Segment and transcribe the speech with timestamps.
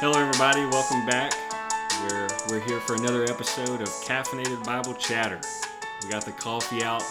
[0.00, 0.64] Hello, everybody.
[0.66, 1.32] Welcome back.
[2.04, 5.40] We're we're here for another episode of Caffeinated Bible Chatter.
[6.04, 7.02] We got the coffee out.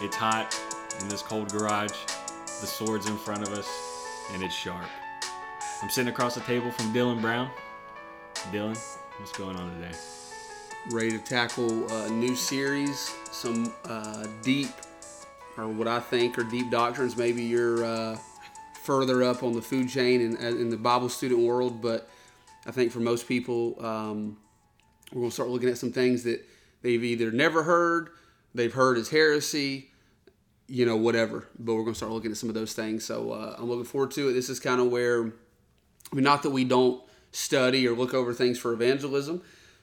[0.00, 0.58] It's hot
[1.02, 1.92] in this cold garage.
[2.62, 3.68] The sword's in front of us,
[4.32, 4.86] and it's sharp.
[5.82, 7.50] I'm sitting across the table from Dylan Brown.
[8.50, 8.78] Dylan,
[9.18, 9.94] what's going on today?
[10.90, 14.70] ready to tackle a new series, some uh, deep,
[15.58, 17.14] or what I think are deep doctrines.
[17.14, 18.16] Maybe you're uh,
[18.72, 22.08] further up on the food chain in, in the Bible student world, but
[22.66, 24.38] I think for most people, um,
[25.12, 26.44] we're going to start looking at some things that
[26.82, 28.10] they've either never heard,
[28.54, 29.90] they've heard as heresy,
[30.68, 31.48] you know, whatever.
[31.58, 33.04] But we're going to start looking at some of those things.
[33.04, 34.32] So uh, I'm looking forward to it.
[34.32, 38.32] This is kind of where, I mean, not that we don't study or look over
[38.32, 39.42] things for evangelism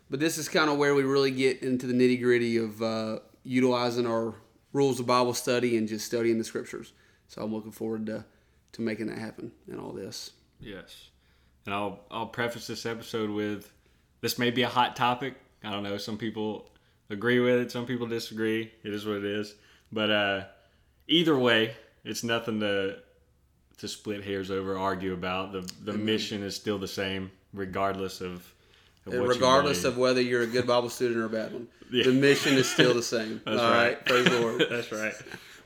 [0.09, 3.20] but this is kind of where we really get into the nitty gritty of uh,
[3.43, 4.34] utilizing our
[4.73, 6.93] rules of Bible study and just studying the scriptures.
[7.27, 8.26] So I'm looking forward to,
[8.73, 10.32] to making that happen and all this.
[10.59, 11.09] Yes.
[11.70, 13.71] And I'll I'll preface this episode with
[14.21, 15.35] this may be a hot topic.
[15.63, 15.98] I don't know.
[15.98, 16.67] Some people
[17.11, 17.71] agree with it.
[17.71, 18.71] Some people disagree.
[18.84, 19.53] It is what it is.
[19.91, 20.43] But uh,
[21.07, 22.98] either way, it's nothing to
[23.77, 25.51] to split hairs over, argue about.
[25.51, 26.05] The the mm-hmm.
[26.05, 28.51] mission is still the same, regardless of
[29.05, 31.67] regardless of whether you're a good Bible student or a bad one.
[31.91, 32.05] Yeah.
[32.05, 33.41] The mission is still the same.
[33.45, 33.95] That's all right.
[33.95, 34.05] right.
[34.05, 34.65] Praise the Lord.
[34.70, 35.13] That's right.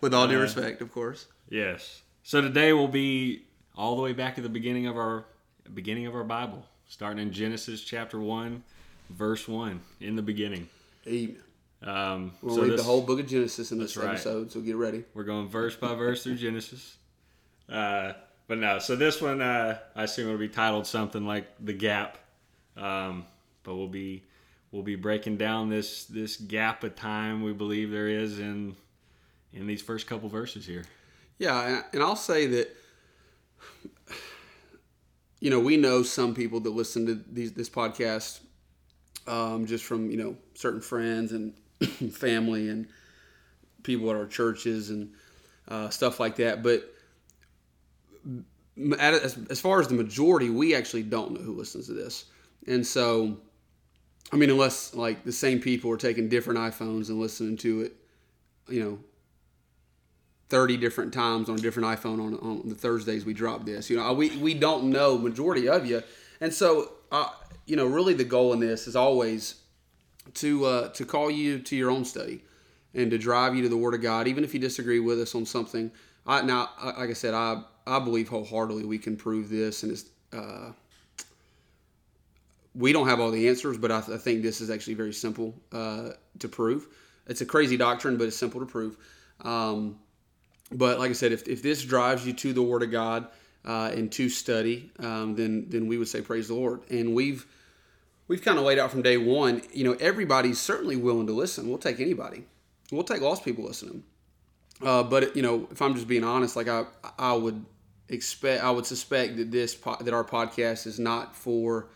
[0.02, 1.28] With all due uh, respect, of course.
[1.50, 2.02] Yes.
[2.24, 3.44] So today we'll be
[3.76, 5.26] all the way back at the beginning of our
[5.70, 8.64] beginning of our Bible, starting in Genesis chapter one,
[9.10, 9.82] verse one.
[10.00, 10.70] In the beginning.
[11.08, 11.38] Amen.
[11.82, 14.78] Um, we'll so read this, the whole book of Genesis in this episode, so get
[14.78, 15.04] ready.
[15.14, 16.98] We're going verse by verse through Genesis.
[17.68, 18.14] Uh,
[18.48, 22.18] but no, so this one uh, I assume it'll be titled something like the gap.
[22.78, 23.26] Um,
[23.64, 24.24] but we'll be
[24.72, 28.76] we'll be breaking down this this gap of time we believe there is in
[29.52, 30.84] in these first couple verses here.
[31.38, 32.76] Yeah, and I'll say that
[35.44, 38.40] you know we know some people that listen to these this podcast
[39.28, 41.54] um, just from you know certain friends and
[42.14, 42.88] family and
[43.84, 45.12] people at our churches and
[45.68, 46.90] uh, stuff like that, but.
[48.98, 52.26] As, as far as the majority, we actually don't know who listens to this.
[52.66, 53.38] And so
[54.32, 57.94] I mean, unless like the same people are taking different iPhones and listening to it,
[58.68, 59.00] you know,
[60.50, 63.90] 30 different times on a different iPhone on, on the Thursdays we drop this.
[63.90, 66.04] You know, we, we don't know majority of you.
[66.42, 67.30] And so, uh,
[67.66, 69.56] you know, really the goal in this is always
[70.36, 72.44] to uh, to call you to your own study
[72.94, 75.36] and to drive you to the Word of God, even if you disagree with us
[75.36, 75.92] on something.
[76.26, 80.06] I, now, like I said, I I believe wholeheartedly we can prove this, and it's
[80.32, 80.72] uh,
[82.76, 85.14] we don't have all the answers, but I, th- I think this is actually very
[85.14, 86.88] simple uh, to prove.
[87.28, 88.98] It's a crazy doctrine, but it's simple to prove.
[89.42, 90.00] Um,
[90.72, 93.28] but like I said, if, if this drives you to the Word of God
[93.66, 96.82] uh, and to study, um, then then we would say praise the Lord.
[96.90, 97.46] And we've
[98.28, 99.62] we've kind of laid out from day one.
[99.72, 101.70] You know, everybody's certainly willing to listen.
[101.70, 102.46] We'll take anybody.
[102.92, 104.04] We'll take lost people listening.
[104.82, 106.86] Uh, but you know, if I'm just being honest, like I
[107.18, 107.66] I would
[108.10, 111.88] expect I would suspect that this po- that our podcast is not for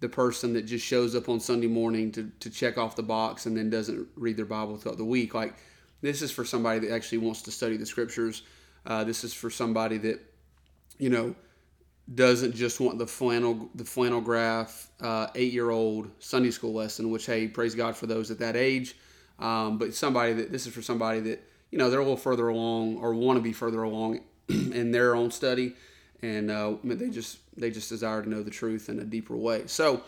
[0.00, 3.46] the person that just shows up on Sunday morning to, to check off the box
[3.46, 5.34] and then doesn't read their Bible throughout the week.
[5.34, 5.54] Like,
[6.00, 8.42] this is for somebody that actually wants to study the scriptures.
[8.86, 10.20] Uh, this is for somebody that,
[10.98, 11.34] you know,
[12.14, 17.10] doesn't just want the flannel the flannel graph uh, eight year old Sunday school lesson,
[17.10, 18.96] which hey, praise God for those at that age.
[19.38, 22.48] Um, but somebody that this is for somebody that you know they're a little further
[22.48, 25.74] along or want to be further along in their own study
[26.22, 29.66] and uh, they just they just desire to know the truth in a deeper way.
[29.66, 30.02] So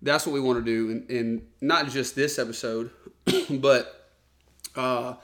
[0.00, 2.90] that's what we want to do, and, not just this episode,
[3.50, 4.10] but
[4.74, 5.14] uh,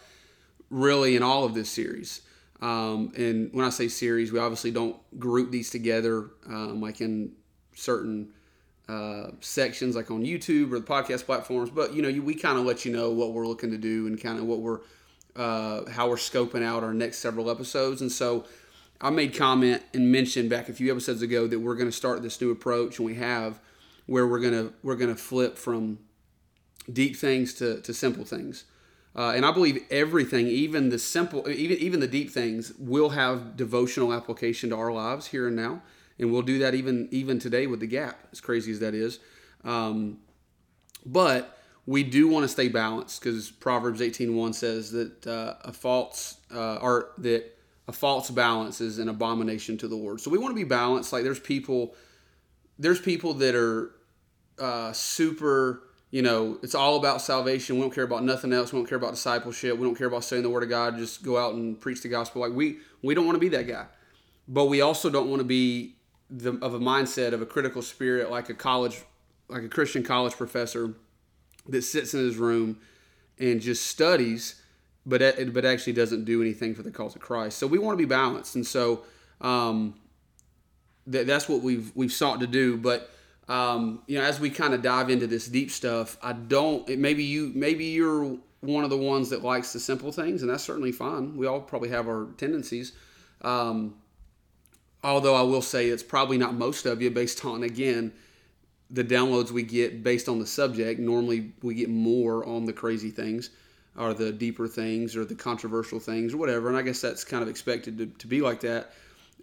[0.70, 2.22] really in all of this series.
[2.60, 7.32] Um, and when I say series, we obviously don't group these together um, like in
[7.74, 8.30] certain
[8.88, 11.70] uh, sections, like on YouTube or the podcast platforms.
[11.70, 14.06] But you know, you, we kind of let you know what we're looking to do
[14.06, 14.80] and kind of what we're
[15.36, 18.00] uh, how we're scoping out our next several episodes.
[18.00, 18.44] And so
[19.00, 22.22] I made comment and mentioned back a few episodes ago that we're going to start
[22.22, 23.60] this new approach, and we have,
[24.06, 26.00] where we're gonna we're gonna flip from
[26.92, 28.64] deep things to, to simple things.
[29.16, 33.56] Uh, and I believe everything, even the simple, even even the deep things, will have
[33.56, 35.82] devotional application to our lives here and now,
[36.18, 39.18] and we'll do that even even today with the gap, as crazy as that is.
[39.64, 40.18] Um,
[41.04, 46.36] but we do want to stay balanced because Proverbs 18:1 says that uh, a false
[46.54, 47.58] uh, or that
[47.88, 50.20] a false balance is an abomination to the Lord.
[50.20, 51.12] So we want to be balanced.
[51.12, 51.94] Like there's people,
[52.78, 53.92] there's people that are
[54.58, 55.84] uh, super.
[56.10, 57.76] You know, it's all about salvation.
[57.76, 58.72] We don't care about nothing else.
[58.72, 59.76] We don't care about discipleship.
[59.76, 60.96] We don't care about saying the word of God.
[60.96, 62.40] Just go out and preach the gospel.
[62.40, 63.86] Like we we don't want to be that guy,
[64.46, 65.96] but we also don't want to be
[66.30, 69.02] the, of a mindset of a critical spirit, like a college,
[69.48, 70.94] like a Christian college professor
[71.68, 72.78] that sits in his room
[73.38, 74.62] and just studies,
[75.06, 75.20] but
[75.52, 77.58] but actually doesn't do anything for the cause of Christ.
[77.58, 79.04] So we want to be balanced, and so
[79.40, 79.94] um,
[81.06, 82.76] that, that's what we've we've sought to do.
[82.76, 83.10] But
[83.48, 86.86] um, you know, as we kind of dive into this deep stuff, I don't.
[86.98, 90.64] Maybe you maybe you're one of the ones that likes the simple things, and that's
[90.64, 91.36] certainly fine.
[91.36, 92.92] We all probably have our tendencies.
[93.40, 93.94] Um,
[95.02, 98.12] although I will say it's probably not most of you based on again
[98.90, 101.00] the downloads we get based on the subject.
[101.00, 103.50] Normally we get more on the crazy things
[103.96, 106.68] or the deeper things or the controversial things or whatever.
[106.68, 108.92] And I guess that's kind of expected to, to be like that.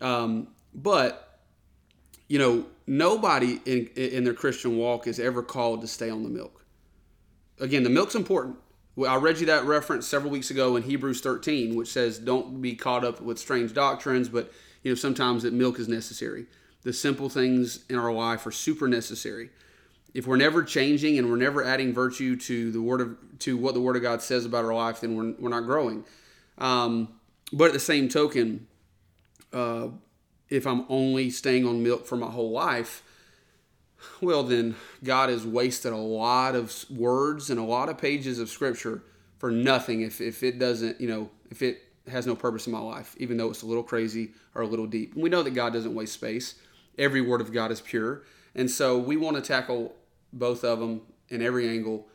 [0.02, 1.25] Um, but
[2.28, 6.30] you know, nobody in in their Christian walk is ever called to stay on the
[6.30, 6.66] milk.
[7.60, 8.58] Again, the milk's important.
[9.08, 12.76] I read you that reference several weeks ago in Hebrews 13, which says, "Don't be
[12.76, 14.52] caught up with strange doctrines, but
[14.84, 16.46] you know sometimes that milk is necessary.
[16.84, 19.50] The simple things in our life are super necessary.
[20.14, 23.74] If we're never changing and we're never adding virtue to the word of to what
[23.74, 26.06] the Word of God says about our life, then we're, we're not growing.
[26.58, 27.10] Um,
[27.52, 28.68] but at the same token,
[29.52, 29.90] uh,
[30.56, 33.04] if I'm only staying on milk for my whole life,
[34.22, 38.50] well, then God has wasted a lot of words and a lot of pages of
[38.50, 39.04] scripture
[39.38, 42.80] for nothing if, if it doesn't, you know, if it has no purpose in my
[42.80, 45.14] life, even though it's a little crazy or a little deep.
[45.14, 46.56] And we know that God doesn't waste space.
[46.98, 48.24] Every word of God is pure.
[48.54, 49.96] And so we want to tackle
[50.32, 52.08] both of them in every angle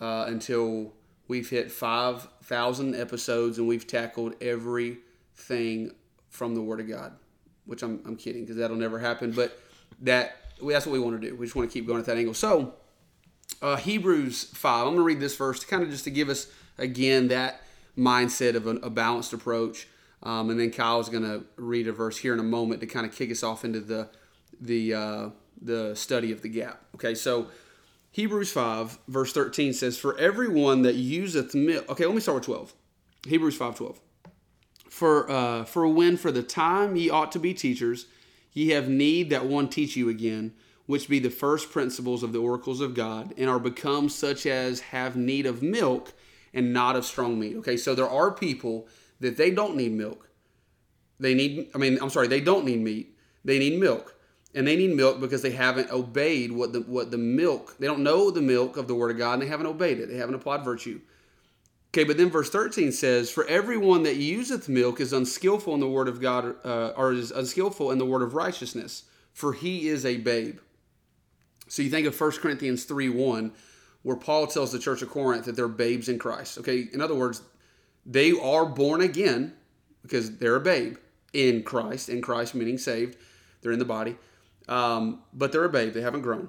[0.00, 0.92] uh, until
[1.28, 5.92] we've hit 5,000 episodes and we've tackled everything
[6.28, 7.12] from the Word of God,
[7.66, 9.32] which I'm, I'm kidding because that'll never happen.
[9.32, 9.58] But
[10.00, 11.36] that that's what we want to do.
[11.36, 12.34] We just want to keep going at that angle.
[12.34, 12.74] So,
[13.60, 16.28] uh, Hebrews 5, I'm going to read this verse to kind of just to give
[16.28, 16.46] us,
[16.78, 17.62] again, that
[17.98, 19.88] mindset of a, a balanced approach.
[20.22, 23.04] Um, and then Kyle's going to read a verse here in a moment to kind
[23.04, 24.08] of kick us off into the
[24.60, 25.28] the uh,
[25.60, 26.80] the study of the gap.
[26.94, 27.48] Okay, so
[28.12, 31.88] Hebrews 5, verse 13 says, For everyone that useth milk.
[31.88, 32.74] Okay, let me start with 12.
[33.26, 34.00] Hebrews 5 12.
[34.92, 38.06] For, uh, for when for the time ye ought to be teachers,
[38.52, 40.52] Ye have need that one teach you again,
[40.86, 44.80] which be the first principles of the oracles of God, and are become such as
[44.80, 46.12] have need of milk
[46.52, 47.56] and not of strong meat.
[47.56, 48.86] Okay, so there are people
[49.20, 50.28] that they don't need milk.
[51.18, 53.16] They need, I mean, I'm sorry, they don't need meat.
[53.44, 54.16] They need milk.
[54.54, 58.02] And they need milk because they haven't obeyed what the what the milk, they don't
[58.02, 60.10] know the milk of the word of God and they haven't obeyed it.
[60.10, 61.00] They haven't applied virtue.
[61.94, 65.88] Okay, but then verse 13 says, For everyone that useth milk is unskillful in the
[65.88, 69.04] word of God, uh, or is unskillful in the word of righteousness,
[69.34, 70.58] for he is a babe.
[71.68, 73.52] So you think of 1 Corinthians 3 1,
[74.04, 76.56] where Paul tells the church of Corinth that they're babes in Christ.
[76.58, 77.42] Okay, in other words,
[78.06, 79.52] they are born again
[80.02, 80.96] because they're a babe
[81.34, 83.18] in Christ, in Christ meaning saved.
[83.60, 84.16] They're in the body,
[84.66, 85.92] um, but they're a babe.
[85.92, 86.48] They haven't grown.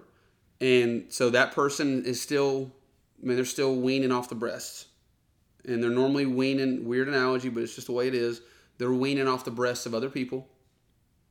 [0.61, 2.71] And so that person is still,
[3.21, 4.87] I mean, they're still weaning off the breasts
[5.65, 8.41] and they're normally weaning weird analogy, but it's just the way it is.
[8.77, 10.47] They're weaning off the breasts of other people,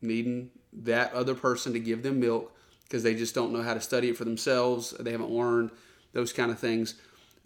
[0.01, 3.81] needing that other person to give them milk because they just don't know how to
[3.81, 4.91] study it for themselves.
[4.99, 5.71] They haven't learned
[6.13, 6.95] those kind of things.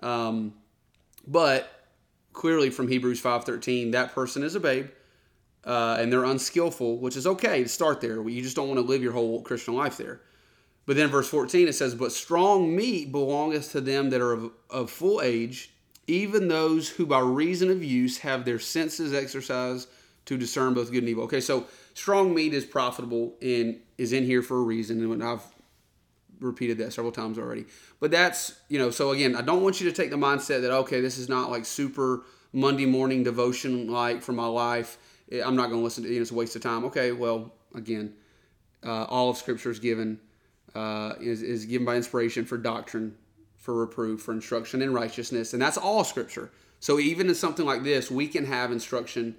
[0.03, 0.55] Um,
[1.27, 1.87] but
[2.33, 4.89] clearly, from Hebrews five thirteen, that person is a babe.
[5.65, 8.23] Uh, and they're unskillful, which is okay to start there.
[8.29, 10.21] You just don't want to live your whole Christian life there.
[10.87, 14.53] But then verse 14 it says, But strong meat belongeth to them that are of,
[14.71, 15.73] of full age,
[16.07, 19.89] even those who by reason of use have their senses exercised
[20.27, 21.25] to discern both good and evil.
[21.25, 25.43] Okay, so strong meat is profitable and is in here for a reason, and I've
[26.41, 27.65] repeated that several times already.
[28.01, 30.73] But that's you know, so again, I don't want you to take the mindset that
[30.73, 32.23] okay, this is not like super
[32.53, 34.99] Monday morning devotion like for my life.
[35.33, 36.21] I'm not going to listen to it.
[36.21, 36.85] It's a waste of time.
[36.85, 38.15] Okay, well, again,
[38.85, 40.21] uh, all of Scripture is given
[40.75, 43.17] uh, is is given by inspiration for doctrine,
[43.67, 45.53] for reproof, for instruction in righteousness.
[45.53, 46.53] And that's all scripture.
[46.79, 49.35] So even in something like this, we can have instruction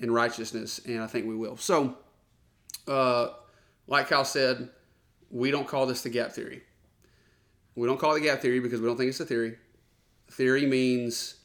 [0.00, 1.56] in righteousness, and I think we will.
[1.56, 1.96] So,
[2.88, 3.28] uh,
[3.86, 4.70] like Kyle said,
[5.30, 6.62] we don't call this the gap theory.
[7.76, 9.56] We don't call it the gap theory because we don't think it's a theory.
[10.28, 11.36] Theory means,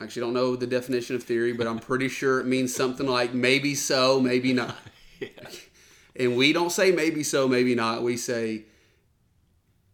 [0.00, 3.06] I actually don't know the definition of theory, but I'm pretty sure it means something
[3.06, 4.76] like maybe so, maybe not.
[5.20, 5.28] yeah.
[6.16, 8.02] And we don't say maybe so, maybe not.
[8.02, 8.64] We say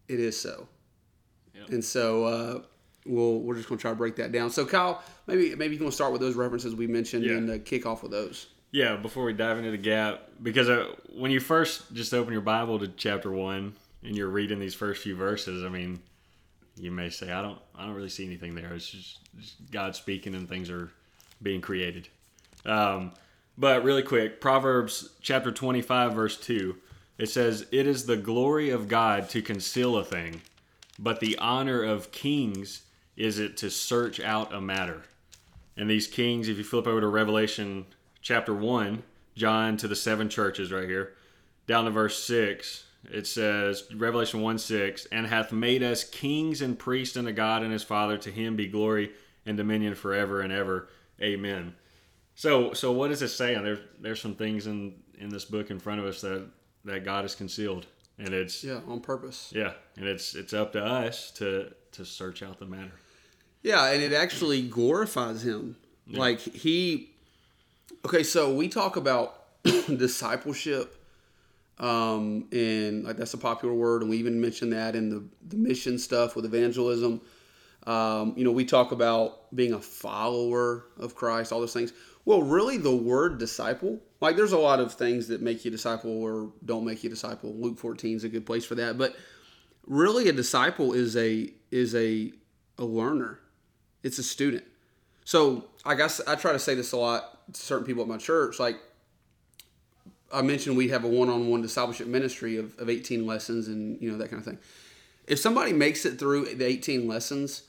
[0.09, 0.69] it is so.
[1.69, 2.63] And so uh,
[3.05, 4.51] we'll we're just gonna try to break that down.
[4.51, 7.33] So Kyle, maybe maybe you can start with those references we mentioned yeah.
[7.33, 8.47] and uh, kick off with those.
[8.73, 12.43] Yeah, before we dive into the gap, because uh, when you first just open your
[12.43, 16.01] Bible to chapter one and you're reading these first few verses, I mean,
[16.77, 18.75] you may say, I don't, I don't really see anything there.
[18.75, 20.91] It's just, just God speaking and things are
[21.41, 22.09] being created.
[22.65, 23.13] Um,
[23.57, 26.77] but really quick, Proverbs chapter 25, verse 2
[27.19, 30.43] It says, It is the glory of God to conceal a thing,
[30.99, 32.83] but the honor of kings
[33.17, 35.03] is it to search out a matter.
[35.77, 37.87] And these kings, if you flip over to Revelation
[38.23, 39.03] chapter 1,
[39.35, 41.13] John to the seven churches right here,
[41.67, 46.79] down to verse 6, it says, Revelation 1 6, and hath made us kings and
[46.79, 48.17] priests unto God and his Father.
[48.19, 49.13] To him be glory
[49.45, 50.89] and dominion forever and ever.
[51.21, 51.75] Amen.
[52.35, 53.63] So, so what is it saying?
[53.63, 56.49] There's there's some things in in this book in front of us that
[56.85, 57.87] that God has concealed,
[58.19, 59.53] and it's Yeah, on purpose.
[59.55, 62.93] yeah, and it's it's up to us to to search out the matter.
[63.63, 65.77] Yeah, and it actually glorifies him.
[66.09, 67.11] Like he
[68.05, 71.03] Okay, so we talk about discipleship
[71.79, 75.57] um and like that's a popular word and we even mentioned that in the the
[75.57, 77.21] mission stuff with evangelism.
[77.87, 81.93] Um, you know, we talk about being a follower of Christ, all those things.
[82.25, 86.11] Well, really, the word disciple, like there's a lot of things that make you disciple
[86.23, 87.55] or don't make you disciple.
[87.55, 88.97] Luke 14 is a good place for that.
[88.97, 89.17] But
[89.87, 92.33] really, a disciple is a is a
[92.79, 93.41] a learner.
[94.03, 94.65] It's a student.
[95.25, 98.17] So I guess I try to say this a lot to certain people at my
[98.17, 98.59] church.
[98.59, 98.79] Like
[100.33, 104.19] I mentioned, we have a one-on-one discipleship ministry of, of 18 lessons and you know
[104.19, 104.59] that kind of thing.
[105.27, 107.63] If somebody makes it through the 18 lessons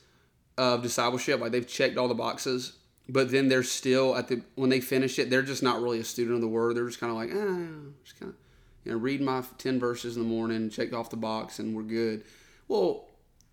[0.56, 2.77] of discipleship, like they've checked all the boxes,
[3.08, 6.04] but then they're still at the when they finish it, they're just not really a
[6.04, 6.76] student of the word.
[6.76, 8.36] They're just kind of like, ah, just kind of
[8.84, 11.82] you know, read my 10 verses in the morning, check off the box, and we're
[11.82, 12.24] good.
[12.68, 13.06] Well,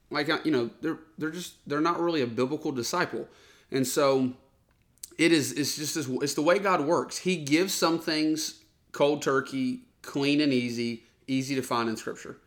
[0.10, 3.28] like you know, they're they're just they're not really a biblical disciple,
[3.72, 4.34] and so
[5.18, 7.18] it is it's just as it's the way God works.
[7.18, 12.38] He gives some things cold turkey, clean and easy, easy to find in Scripture.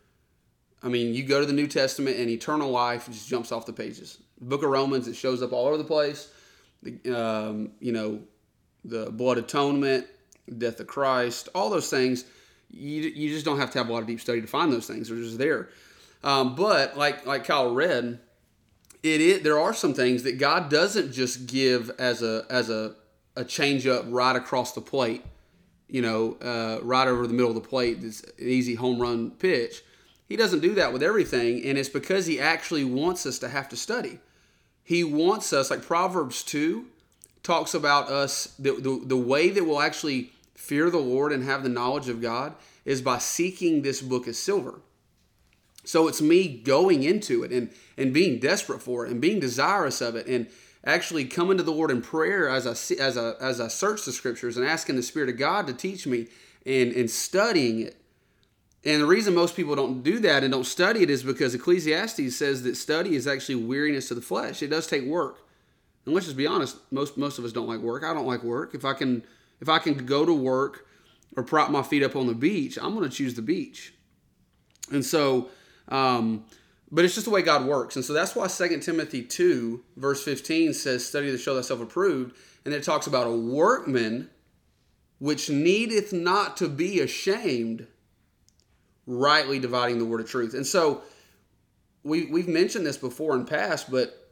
[0.83, 3.73] I mean, you go to the New Testament and eternal life just jumps off the
[3.73, 4.19] pages.
[4.41, 6.31] Book of Romans, it shows up all over the place.
[6.83, 8.21] The, um, you know,
[8.85, 10.07] the blood atonement,
[10.57, 12.25] death of Christ, all those things.
[12.71, 14.87] You, you just don't have to have a lot of deep study to find those
[14.87, 15.09] things.
[15.09, 15.71] They're just there.
[16.23, 18.19] Um, but like like Kyle read,
[19.03, 22.95] it is, there are some things that God doesn't just give as a as a
[23.37, 25.25] a change up right across the plate,
[25.89, 28.01] you know, uh, right over the middle of the plate.
[28.01, 29.83] This easy home run pitch.
[30.29, 33.69] He doesn't do that with everything, and it's because he actually wants us to have
[33.71, 34.19] to study.
[34.89, 36.87] He wants us, like Proverbs 2
[37.43, 41.63] talks about us, the, the, the way that we'll actually fear the Lord and have
[41.63, 42.55] the knowledge of God
[42.87, 44.81] is by seeking this book as silver.
[45.85, 47.69] So it's me going into it and,
[47.99, 50.47] and being desperate for it and being desirous of it and
[50.83, 54.07] actually coming to the Lord in prayer as I, see, as I, as I search
[54.07, 56.29] the scriptures and asking the Spirit of God to teach me
[56.65, 57.97] and, and studying it.
[58.85, 62.37] And the reason most people don't do that and don't study it is because Ecclesiastes
[62.37, 64.63] says that study is actually weariness to the flesh.
[64.63, 65.39] It does take work.
[66.07, 68.05] And let's just be honest, most most of us don't like work.
[68.05, 68.75] I don't like work.
[68.75, 69.25] If I can
[69.61, 70.87] if I can go to work
[71.37, 73.93] or prop my feet up on the beach, I'm going to choose the beach.
[74.91, 75.49] And so,
[75.89, 76.45] um,
[76.91, 77.97] but it's just the way God works.
[77.97, 82.37] And so that's why 2 Timothy 2, verse 15 says, Study to show thyself approved.
[82.65, 84.31] And it talks about a workman
[85.19, 87.87] which needeth not to be ashamed,
[89.09, 90.55] rightly dividing the word of truth.
[90.55, 91.03] And so
[92.05, 94.31] we, we've mentioned this before in past, but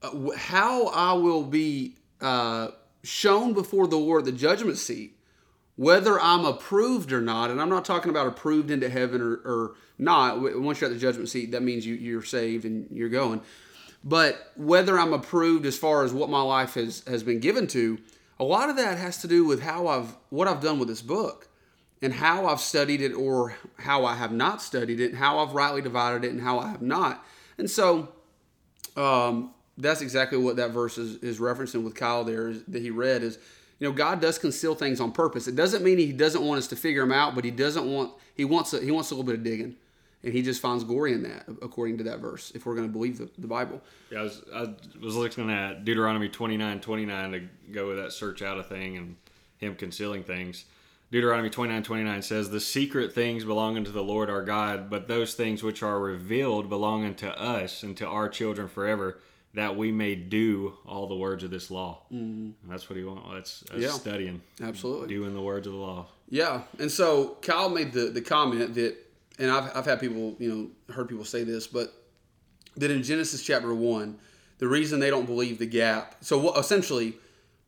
[0.00, 2.68] uh, how I will be uh,
[3.02, 5.18] shown before the Lord, the judgment seat,
[5.74, 9.74] whether I'm approved or not, and I'm not talking about approved into heaven or, or
[9.98, 10.40] not.
[10.40, 13.40] Once you're at the judgment seat, that means you, you're saved and you're going.
[14.04, 17.98] But whether I'm approved as far as what my life has, has been given to,
[18.38, 21.02] a lot of that has to do with how I've what I've done with this
[21.02, 21.47] book
[22.00, 25.52] and how I've studied it or how I have not studied it, and how I've
[25.52, 27.24] rightly divided it and how I have not.
[27.58, 28.08] And so
[28.96, 32.90] um, that's exactly what that verse is, is referencing with Kyle there is, that he
[32.90, 33.38] read is,
[33.78, 35.46] you know, God does conceal things on purpose.
[35.46, 38.12] It doesn't mean he doesn't want us to figure them out, but he doesn't want
[38.34, 39.76] he wants a, he wants a little bit of digging,
[40.24, 42.50] and he just finds glory in that according to that verse.
[42.54, 45.84] If we're going to believe the, the Bible, Yeah, I was, I was looking at
[45.84, 49.16] Deuteronomy 29 29 to go with that search out a thing and
[49.58, 50.64] him concealing things.
[51.10, 55.34] Deuteronomy 29 29 says, The secret things belong unto the Lord our God, but those
[55.34, 59.18] things which are revealed belong unto us and to our children forever,
[59.54, 62.02] that we may do all the words of this law.
[62.12, 62.70] Mm-hmm.
[62.70, 63.26] that's what he wants.
[63.32, 63.88] That's, that's Yeah.
[63.90, 65.08] studying, absolutely.
[65.08, 66.08] doing the words of the law.
[66.28, 68.96] Yeah, and so Kyle made the, the comment that,
[69.38, 70.52] and I've, I've had people, you
[70.88, 71.94] know, heard people say this, but
[72.76, 74.18] that in Genesis chapter 1,
[74.58, 77.16] the reason they don't believe the gap, so what, essentially,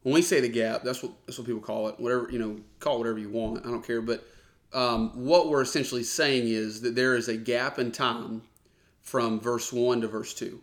[0.03, 1.99] when we say the gap, that's what that's what people call it.
[1.99, 3.65] Whatever you know, call whatever you want.
[3.67, 4.01] I don't care.
[4.01, 4.25] But
[4.73, 8.43] um, what we're essentially saying is that there is a gap in time
[9.03, 10.61] from verse one to verse two.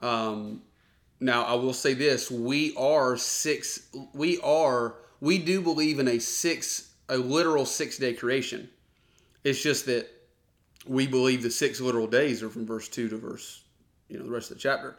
[0.00, 0.62] Um,
[1.20, 3.88] now, I will say this: we are six.
[4.14, 4.96] We are.
[5.20, 8.68] We do believe in a six a literal six day creation.
[9.44, 10.08] It's just that
[10.86, 13.62] we believe the six literal days are from verse two to verse,
[14.08, 14.96] you know, the rest of the chapter.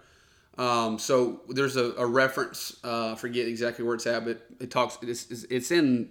[0.59, 2.77] Um, so there's a, a reference.
[2.83, 4.97] Uh, forget exactly where it's at, but it talks.
[5.01, 6.09] It's, it's in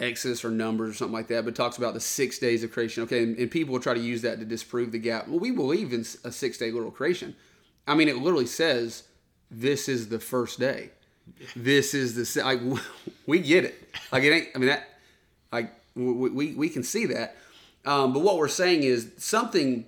[0.00, 3.02] Exodus or Numbers or something like that, but talks about the six days of creation.
[3.02, 5.28] Okay, and, and people will try to use that to disprove the gap.
[5.28, 7.36] Well, we believe in a six day literal creation.
[7.86, 9.02] I mean, it literally says
[9.50, 10.90] this is the first day.
[11.54, 12.60] This is the like
[13.26, 13.94] we get it.
[14.10, 14.48] Like it ain't.
[14.54, 14.88] I mean that
[15.52, 17.36] like we we, we can see that.
[17.84, 19.84] Um, but what we're saying is something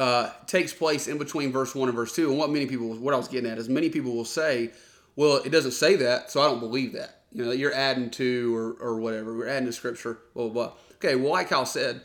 [0.00, 2.30] uh, takes place in between verse one and verse two.
[2.30, 4.70] And what many people, what I was getting at is many people will say,
[5.14, 7.20] well, it doesn't say that, so I don't believe that.
[7.32, 9.36] You know, you're adding to or, or whatever.
[9.36, 10.72] We're adding to scripture, blah, blah, blah.
[10.94, 12.00] Okay, well, like Kyle said,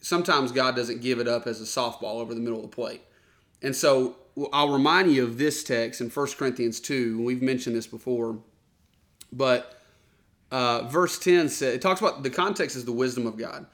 [0.00, 3.02] sometimes God doesn't give it up as a softball over the middle of the plate.
[3.60, 4.16] And so
[4.50, 7.22] I'll remind you of this text in 1 Corinthians 2.
[7.22, 8.38] We've mentioned this before.
[9.30, 9.78] But
[10.50, 13.66] uh, verse 10 says, it talks about the context is the wisdom of God.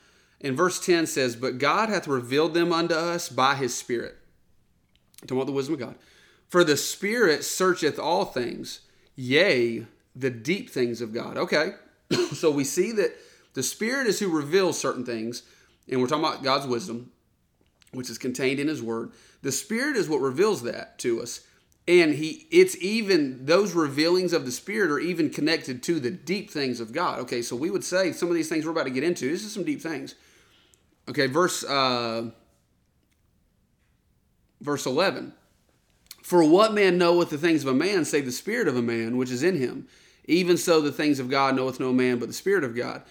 [0.42, 4.16] And verse 10 says, But God hath revealed them unto us by his Spirit.
[5.22, 5.94] Talking about the wisdom of God.
[6.48, 8.80] For the Spirit searcheth all things,
[9.14, 11.36] yea, the deep things of God.
[11.36, 11.72] Okay,
[12.32, 13.16] so we see that
[13.54, 15.44] the Spirit is who reveals certain things,
[15.88, 17.10] and we're talking about God's wisdom,
[17.92, 19.12] which is contained in His Word.
[19.42, 21.40] The Spirit is what reveals that to us.
[21.88, 26.48] And he it's even those revealings of the Spirit are even connected to the deep
[26.50, 27.18] things of God.
[27.20, 29.44] Okay, so we would say some of these things we're about to get into, this
[29.44, 30.14] is some deep things.
[31.08, 32.30] Okay, verse uh,
[34.60, 35.32] verse 11.
[36.22, 39.16] For what man knoweth the things of a man, save the spirit of a man
[39.16, 39.88] which is in him?
[40.26, 43.02] Even so, the things of God knoweth no man but the spirit of God.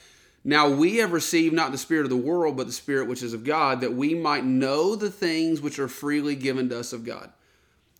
[0.43, 3.33] Now we have received not the spirit of the world, but the spirit which is
[3.33, 7.05] of God, that we might know the things which are freely given to us of
[7.05, 7.31] God.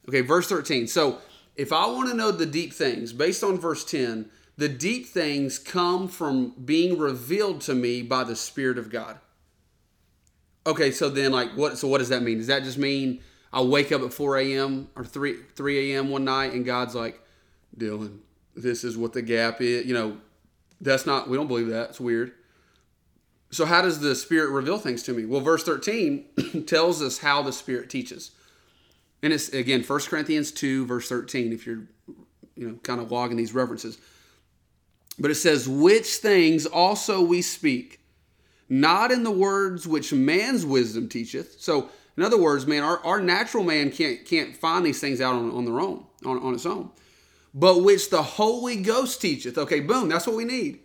[0.07, 0.88] Okay, verse 13.
[0.88, 1.19] So
[1.55, 5.59] if I want to know the deep things, based on verse 10, the deep things
[5.59, 9.20] come from being revealed to me by the Spirit of God.
[10.65, 12.37] Okay, so then like what so what does that mean?
[12.37, 13.21] Does that just mean
[13.53, 14.89] I wake up at 4 a.m.
[14.95, 16.09] or 3 3 a.m.
[16.09, 17.21] one night and God's like,
[17.77, 18.19] Dylan,
[18.55, 19.85] this is what the gap is.
[19.85, 20.17] You know,
[20.79, 21.89] that's not we don't believe that.
[21.89, 22.33] It's weird.
[23.51, 25.25] So how does the Spirit reveal things to me?
[25.25, 26.25] Well, verse 13
[26.67, 28.31] tells us how the Spirit teaches.
[29.24, 31.83] And it's again 1 Corinthians 2, verse 13, if you're
[32.55, 33.97] you know kind of logging these references.
[35.19, 38.00] But it says, which things also we speak
[38.72, 41.60] not in the words which man's wisdom teacheth.
[41.60, 45.36] So, in other words, man, our, our natural man can't can't find these things out
[45.36, 46.90] on, on their own, on, on its own.
[47.53, 49.57] But which the Holy Ghost teacheth.
[49.57, 50.79] Okay, boom, that's what we need.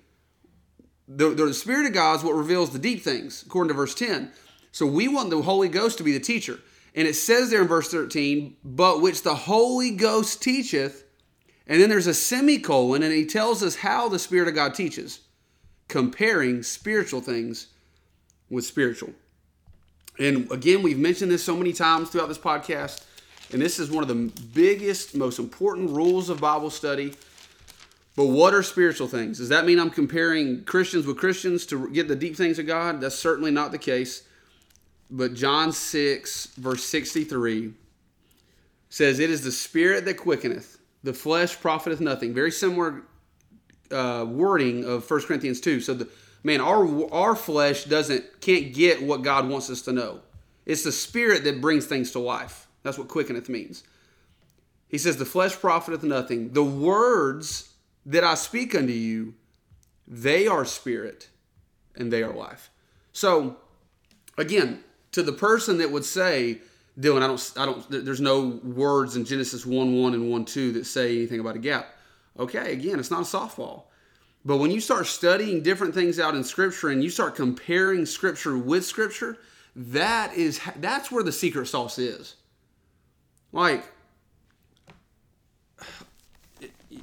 [1.07, 4.33] The, the Spirit of God is what reveals the deep things, according to verse 10.
[4.73, 6.59] So we want the Holy Ghost to be the teacher.
[6.97, 11.05] And it says there in verse 13, but which the Holy Ghost teacheth,
[11.69, 15.21] and then there's a semicolon, and he tells us how the Spirit of God teaches,
[15.87, 17.69] comparing spiritual things
[18.51, 19.13] with spiritual.
[20.19, 23.05] And again, we've mentioned this so many times throughout this podcast,
[23.53, 27.15] and this is one of the biggest, most important rules of Bible study.
[28.17, 29.39] But what are spiritual things?
[29.39, 33.01] Does that mean I'm comparing Christians with Christians to get the deep things of God?
[33.01, 34.23] That's certainly not the case.
[35.11, 37.75] But John 6, verse 63
[38.89, 42.33] says, It is the spirit that quickeneth, the flesh profiteth nothing.
[42.33, 43.03] Very similar
[43.91, 45.81] uh, wording of 1 Corinthians 2.
[45.81, 46.09] So the
[46.43, 50.21] man, our our flesh doesn't can't get what God wants us to know.
[50.65, 52.67] It's the spirit that brings things to life.
[52.83, 53.85] That's what quickeneth means.
[54.89, 56.53] He says, The flesh profiteth nothing.
[56.53, 57.73] The words
[58.05, 59.35] that I speak unto you,
[60.07, 61.29] they are spirit
[61.97, 62.71] and they are life.
[63.13, 63.57] So
[64.37, 66.59] again, to the person that would say,
[66.99, 70.73] Dylan, I don't I don't there's no words in Genesis 1 1 and 1 2
[70.73, 71.95] that say anything about a gap.
[72.39, 73.85] Okay, again, it's not a softball.
[74.47, 78.57] But when you start studying different things out in Scripture and you start comparing Scripture
[78.57, 79.39] with Scripture,
[79.75, 82.37] that is that's where the secret sauce is.
[83.51, 83.85] Like,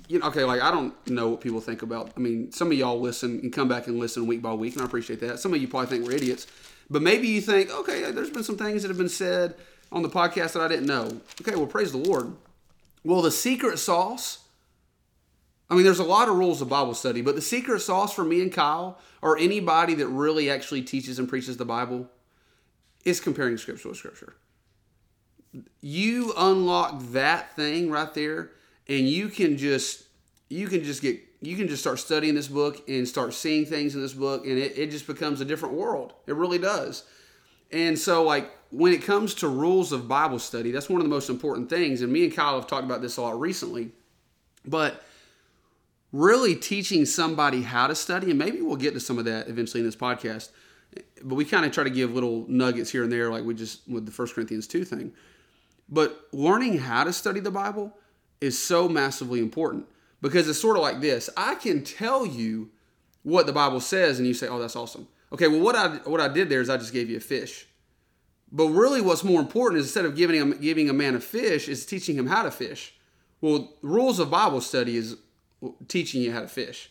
[0.08, 2.14] you know, okay, like I don't know what people think about.
[2.16, 4.82] I mean, some of y'all listen and come back and listen week by week, and
[4.82, 5.38] I appreciate that.
[5.38, 6.48] Some of you probably think we're idiots,
[6.90, 9.56] but maybe you think, okay, there's been some things that have been said
[9.92, 11.20] on the podcast that I didn't know.
[11.42, 12.32] Okay, well, praise the Lord.
[13.04, 14.43] Well, the secret sauce
[15.70, 18.24] I mean, there's a lot of rules of Bible study, but the secret sauce for
[18.24, 22.10] me and Kyle, or anybody that really actually teaches and preaches the Bible,
[23.06, 24.36] is comparing Scripture with Scripture.
[25.82, 28.52] You unlock that thing right there,
[28.88, 30.04] and you can just
[30.50, 33.96] you can just get you can just start studying this book and start seeing things
[33.96, 36.14] in this book, and it, it just becomes a different world.
[36.26, 37.04] It really does.
[37.72, 41.14] And so, like when it comes to rules of Bible study, that's one of the
[41.14, 42.02] most important things.
[42.02, 43.92] And me and Kyle have talked about this a lot recently,
[44.66, 45.04] but
[46.14, 49.82] really teaching somebody how to study, and maybe we'll get to some of that eventually
[49.82, 50.52] in this podcast.
[51.22, 53.86] But we kind of try to give little nuggets here and there, like we just
[53.90, 55.12] with the First Corinthians 2 thing.
[55.90, 57.98] But learning how to study the Bible
[58.40, 59.88] is so massively important
[60.22, 62.70] because it's sort of like this I can tell you
[63.24, 65.08] what the Bible says, and you say, oh, that's awesome.
[65.32, 67.68] Okay, well, what I, what I did there is I just gave you a fish.
[68.52, 71.68] But really, what's more important is instead of giving him, giving a man a fish,
[71.68, 72.94] is teaching him how to fish.
[73.42, 75.18] Well, rules of Bible study is
[75.88, 76.90] teaching you how to fish.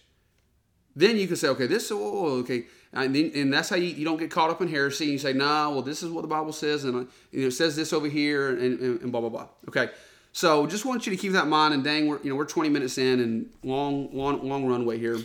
[0.94, 4.04] Then you can say, okay, this, oh, okay, and, then, and that's how you, you
[4.04, 5.04] don't get caught up in heresy.
[5.04, 7.52] And you say, nah, well, this is what the Bible says, and you know, it
[7.52, 9.48] says this over here, and, and, and, blah blah blah.
[9.68, 9.88] Okay,
[10.32, 11.72] so just want you to keep that in mind.
[11.72, 15.18] And dang, we're you know we're 20 minutes in, and long long long runway here.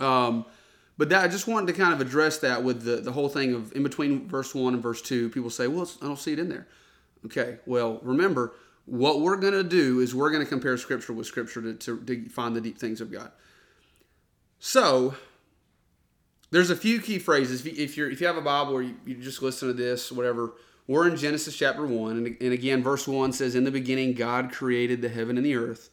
[0.00, 0.44] Um,
[0.98, 3.54] but that I just wanted to kind of address that with the the whole thing
[3.54, 5.30] of in between verse one and verse two.
[5.30, 6.66] People say, well, I don't see it in there.
[7.26, 8.54] Okay, well, remember
[8.86, 12.00] what we're going to do is we're going to compare Scripture with Scripture to, to,
[12.00, 13.30] to find the deep things of God.
[14.58, 15.14] So
[16.50, 17.66] there's a few key phrases.
[17.66, 19.74] If, you, if you're if you have a Bible or you, you just listen to
[19.74, 20.52] this, whatever.
[20.88, 24.52] We're in Genesis chapter one, and, and again, verse one says, "In the beginning, God
[24.52, 25.90] created the heaven and the earth."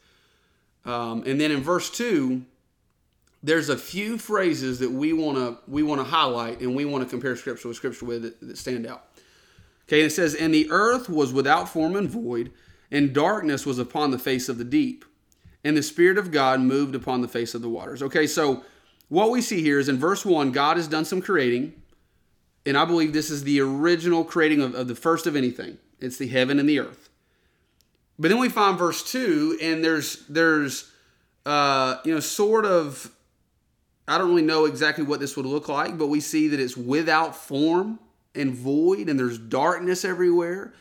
[0.86, 2.46] Um, and then in verse two,
[3.42, 7.04] there's a few phrases that we want to we want to highlight and we want
[7.04, 9.06] to compare scripture with scripture with that, that stand out.
[9.88, 12.52] Okay, it says, "And the earth was without form and void,
[12.94, 15.04] and darkness was upon the face of the deep,
[15.66, 18.64] and the spirit of God moved upon the face of the waters." Okay, so
[19.10, 21.74] what we see here is in verse 1, God has done some creating.
[22.66, 25.78] And I believe this is the original creating of, of the first of anything.
[26.00, 27.10] It's the heaven and the earth.
[28.18, 30.92] But then we find verse 2, and there's there's
[31.46, 33.12] uh, you know, sort of
[34.08, 36.78] I don't really know exactly what this would look like, but we see that it's
[36.78, 38.00] without form
[38.36, 40.74] and void, and there's darkness everywhere.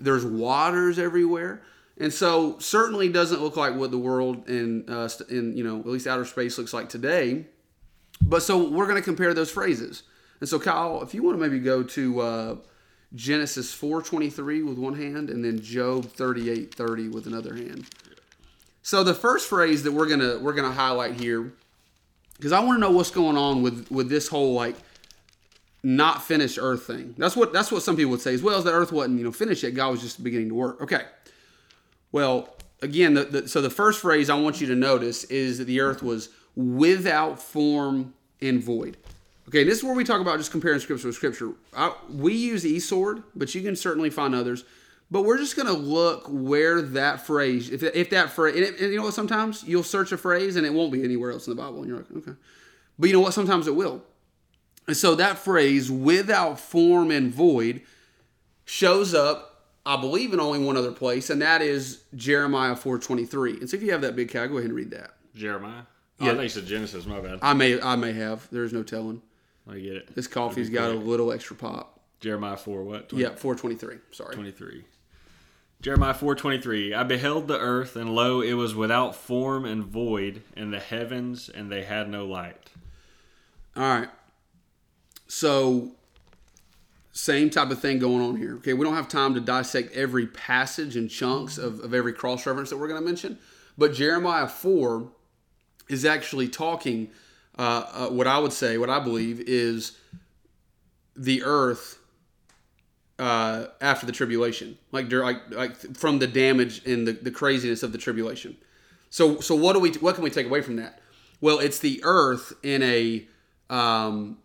[0.00, 1.62] There's waters everywhere.
[1.98, 5.86] And so certainly doesn't look like what the world in uh, in you know at
[5.86, 7.44] least outer space looks like today.
[8.22, 10.02] But so we're going to compare those phrases.
[10.40, 12.56] And so Kyle, if you want to maybe go to uh,
[13.14, 17.86] Genesis 4:23 with one hand and then Job 38:30 with another hand.
[18.82, 21.52] So the first phrase that we're going to we're to highlight here
[22.36, 24.76] because I want to know what's going on with with this whole like
[25.82, 27.14] not finished earth thing.
[27.16, 29.24] That's what that's what some people would say as well as the earth wasn't, you
[29.24, 29.74] know, finished yet.
[29.74, 30.80] God was just beginning to work.
[30.82, 31.02] Okay.
[32.12, 35.64] Well, again, the, the, so the first phrase I want you to notice is that
[35.64, 38.96] the earth was without form and void.
[39.48, 41.52] Okay, and this is where we talk about just comparing scripture with scripture.
[41.76, 44.64] I, we use eSword, but you can certainly find others.
[45.10, 48.80] But we're just going to look where that phrase, if, if that phrase, and, it,
[48.80, 51.48] and, you know what, sometimes you'll search a phrase and it won't be anywhere else
[51.48, 51.78] in the Bible.
[51.78, 52.32] And you're like, okay.
[52.96, 54.02] But you know what, sometimes it will.
[54.90, 57.82] And so that phrase, without form and void,
[58.64, 63.60] shows up, I believe, in only one other place, and that is Jeremiah 4.23.
[63.60, 65.12] And so if you have that big cat, go ahead and read that.
[65.32, 65.82] Jeremiah?
[66.18, 66.32] Oh, yeah.
[66.32, 67.06] I think it's a Genesis.
[67.06, 67.38] My bad.
[67.40, 68.48] I may I may have.
[68.50, 69.22] There's no telling.
[69.70, 70.12] I get it.
[70.16, 72.00] This coffee's got a little extra pop.
[72.18, 73.10] Jeremiah four what?
[73.10, 73.22] 20?
[73.22, 73.98] Yeah, four twenty three.
[74.10, 74.34] Sorry.
[74.34, 74.82] Twenty three.
[75.82, 76.92] Jeremiah four twenty three.
[76.92, 81.48] I beheld the earth, and lo, it was without form and void, and the heavens,
[81.48, 82.70] and they had no light.
[83.76, 84.08] All right.
[85.30, 85.92] So,
[87.12, 88.56] same type of thing going on here.
[88.56, 92.44] Okay, we don't have time to dissect every passage and chunks of, of every cross
[92.46, 93.38] reference that we're going to mention,
[93.78, 95.12] but Jeremiah four
[95.88, 97.10] is actually talking.
[97.56, 99.96] Uh, uh, what I would say, what I believe is
[101.14, 102.00] the earth
[103.20, 107.92] uh, after the tribulation, like like like from the damage and the, the craziness of
[107.92, 108.56] the tribulation.
[109.10, 110.98] So so what do we what can we take away from that?
[111.40, 113.28] Well, it's the earth in a
[113.68, 114.38] um,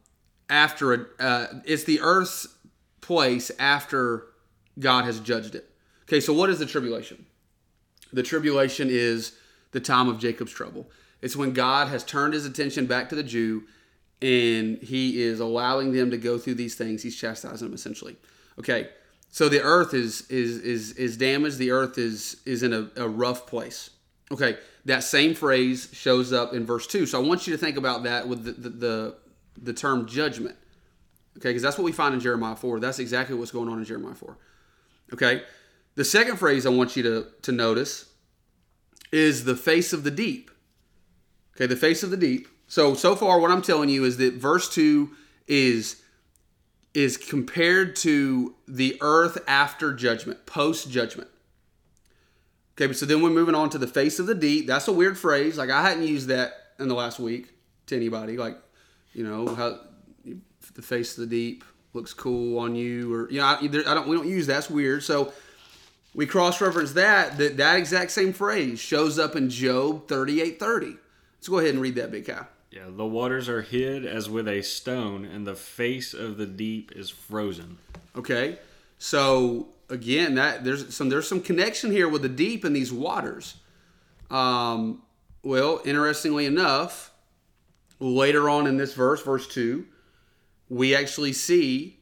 [0.49, 2.47] after a uh, it's the earth's
[3.01, 4.27] place after
[4.79, 5.69] God has judged it.
[6.03, 7.25] Okay, so what is the tribulation?
[8.13, 9.33] The tribulation is
[9.71, 10.89] the time of Jacob's trouble.
[11.21, 13.63] It's when God has turned his attention back to the Jew
[14.21, 17.03] and he is allowing them to go through these things.
[17.03, 18.15] He's chastising them essentially.
[18.59, 18.89] Okay.
[19.29, 21.57] So the earth is is is is damaged.
[21.57, 23.89] The earth is is in a, a rough place.
[24.31, 24.57] Okay.
[24.85, 27.05] That same phrase shows up in verse two.
[27.05, 29.15] So I want you to think about that with the the, the,
[29.61, 30.55] the term judgment.
[31.37, 32.79] Okay, because that's what we find in Jeremiah 4.
[32.79, 34.37] That's exactly what's going on in Jeremiah 4.
[35.13, 35.43] Okay.
[35.95, 38.09] The second phrase I want you to, to notice
[39.11, 40.51] is the face of the deep.
[41.55, 42.47] Okay, the face of the deep.
[42.67, 45.11] So so far, what I'm telling you is that verse two
[45.47, 46.01] is
[46.93, 51.29] is compared to the earth after judgment, post judgment.
[52.79, 54.67] Okay, so then we're moving on to the face of the deep.
[54.67, 55.57] That's a weird phrase.
[55.57, 57.53] Like I hadn't used that in the last week
[57.87, 58.37] to anybody.
[58.37, 58.57] Like,
[59.15, 59.79] you know, how
[60.75, 64.07] the face of the deep looks cool on you, or you know, I, I don't.
[64.07, 65.03] We don't use that's weird.
[65.03, 65.33] So
[66.13, 67.37] we cross reference that.
[67.37, 70.97] That that exact same phrase shows up in Job thirty eight thirty.
[71.37, 72.45] Let's go ahead and read that, Big Cow.
[72.71, 76.91] Yeah, the waters are hid as with a stone, and the face of the deep
[76.93, 77.77] is frozen.
[78.15, 78.59] Okay,
[78.99, 83.55] so again, that there's some there's some connection here with the deep and these waters.
[84.29, 85.03] Um,
[85.43, 87.11] well, interestingly enough,
[87.99, 89.85] later on in this verse, verse two,
[90.69, 91.99] we actually see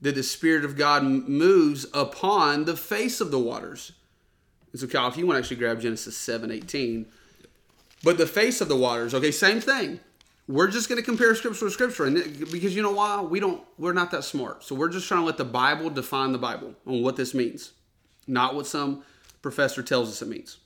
[0.00, 3.92] that the Spirit of God moves upon the face of the waters.
[4.72, 7.06] And so, Kyle, if you want to actually grab Genesis seven eighteen,
[8.02, 10.00] but the face of the waters, okay, same thing.
[10.46, 12.16] We're just going to compare scripture to scripture, and
[12.52, 14.62] because you know why we don't, we're not that smart.
[14.62, 17.72] So we're just trying to let the Bible define the Bible on what this means,
[18.26, 19.04] not what some
[19.40, 20.58] professor tells us it means.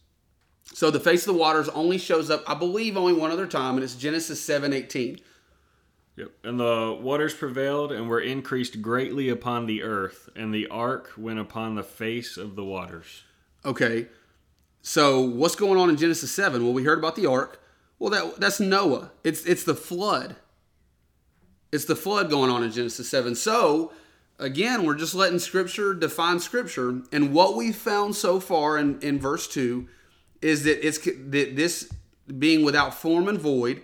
[0.75, 3.75] So the face of the waters only shows up, I believe, only one other time,
[3.75, 5.19] and it's Genesis seven eighteen.
[6.17, 6.33] Yep.
[6.43, 11.39] And the waters prevailed and were increased greatly upon the earth, and the ark went
[11.39, 13.23] upon the face of the waters.
[13.65, 14.09] Okay.
[14.83, 16.65] So what's going on in Genesis 7?
[16.65, 17.61] Well, we heard about the ark.
[18.01, 19.13] Well, that that's Noah.
[19.23, 20.37] It's it's the flood.
[21.71, 23.35] It's the flood going on in Genesis 7.
[23.35, 23.93] So,
[24.39, 27.03] again, we're just letting scripture define scripture.
[27.13, 29.87] And what we've found so far in, in verse 2
[30.41, 31.93] is that it's that this
[32.39, 33.83] being without form and void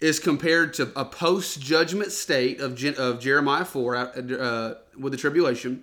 [0.00, 5.82] is compared to a post-judgment state of, of Jeremiah 4 uh, with the tribulation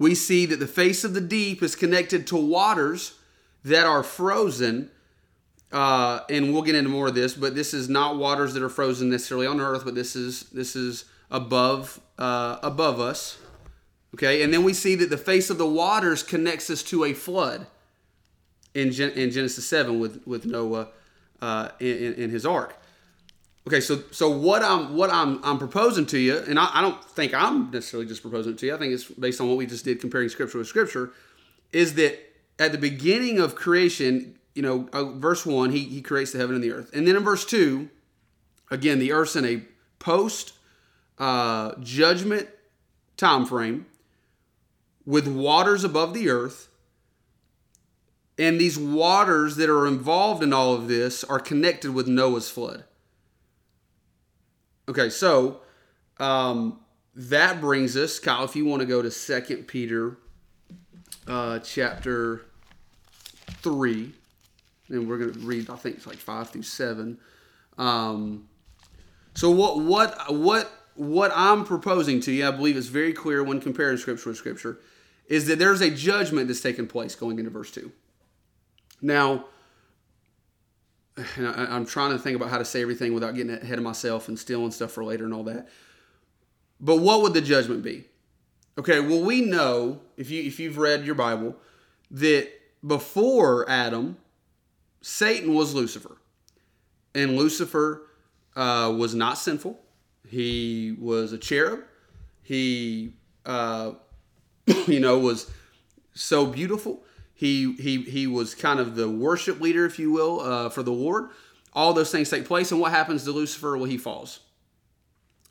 [0.00, 3.12] we see that the face of the deep is connected to waters
[3.62, 4.90] that are frozen.
[5.70, 8.70] Uh, and we'll get into more of this, but this is not waters that are
[8.70, 13.38] frozen necessarily on earth, but this is this is above uh, above us.
[14.14, 17.12] Okay, and then we see that the face of the waters connects us to a
[17.12, 17.66] flood
[18.74, 20.88] in, Gen- in Genesis seven with with Noah
[21.42, 22.76] uh, in, in his ark.
[23.66, 27.04] Okay, so so what I'm what I'm I'm proposing to you, and I, I don't
[27.04, 28.74] think I'm necessarily just proposing to you.
[28.74, 31.12] I think it's based on what we just did, comparing scripture with scripture,
[31.70, 32.18] is that
[32.58, 36.54] at the beginning of creation, you know, uh, verse one, he he creates the heaven
[36.54, 37.90] and the earth, and then in verse two,
[38.70, 39.62] again, the earth's in a
[39.98, 40.54] post
[41.18, 42.48] uh, judgment
[43.18, 43.84] time frame
[45.04, 46.69] with waters above the earth.
[48.40, 52.84] And these waters that are involved in all of this are connected with Noah's flood.
[54.88, 55.60] Okay, so
[56.18, 56.80] um,
[57.14, 60.16] that brings us, Kyle, if you want to go to Second Peter
[61.26, 62.46] uh, chapter
[63.58, 64.10] 3,
[64.88, 67.18] and we're going to read, I think it's like 5 through 7.
[67.76, 68.48] Um,
[69.34, 73.60] so what what what what I'm proposing to you, I believe it's very clear when
[73.60, 74.78] comparing scripture with scripture,
[75.28, 77.92] is that there's a judgment that's taking place going into verse 2.
[79.02, 79.46] Now,
[81.36, 83.84] and I, am trying to think about how to say everything without getting ahead of
[83.84, 85.68] myself and stealing stuff for later and all that.
[86.80, 88.04] But what would the judgment be?
[88.78, 91.56] Okay, well we know if you if you've read your Bible
[92.10, 92.48] that
[92.86, 94.16] before Adam,
[95.02, 96.16] Satan was Lucifer,
[97.14, 98.06] and Lucifer
[98.56, 99.78] uh, was not sinful.
[100.28, 101.80] He was a cherub.
[102.42, 103.92] He, uh,
[104.86, 105.50] you know, was
[106.14, 107.02] so beautiful.
[107.40, 110.92] He, he, he was kind of the worship leader, if you will, uh, for the
[110.92, 111.30] Lord.
[111.72, 112.70] All those things take place.
[112.70, 113.78] And what happens to Lucifer?
[113.78, 114.40] Well, he falls.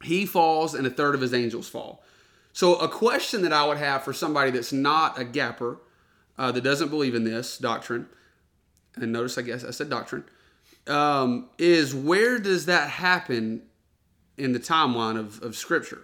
[0.04, 2.04] He falls, and a third of his angels fall.
[2.54, 5.80] So, a question that I would have for somebody that's not a gapper,
[6.38, 8.06] uh, that doesn't believe in this doctrine,
[8.96, 10.26] and notice I guess I said doctrine,
[10.86, 13.64] um, is where does that happen
[14.38, 16.04] in the timeline of, of Scripture?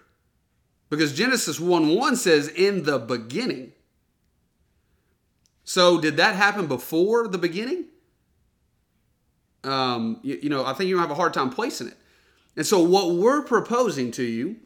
[0.90, 3.74] Because Genesis 1 1 says, in the beginning.
[5.66, 7.86] So did that happen before the beginning?
[9.64, 11.98] Um, you, you, know, I think you have a hard time placing it.
[12.56, 14.58] And so what we're proposing to you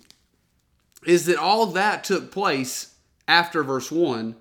[1.07, 2.95] is that all that took place
[3.27, 4.35] after verse 1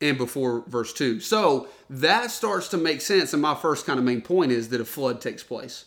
[0.00, 1.20] and before verse 2.
[1.20, 3.32] So that starts to make sense.
[3.32, 5.84] And my first kind of main point is that a flood takes place.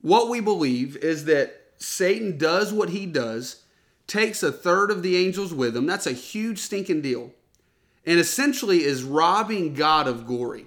[0.00, 3.64] What we believe is that Satan does what he does,
[4.06, 5.84] takes a third of the angels with him.
[5.84, 7.32] That's a huge stinking deal
[8.06, 10.66] and essentially is robbing God of glory.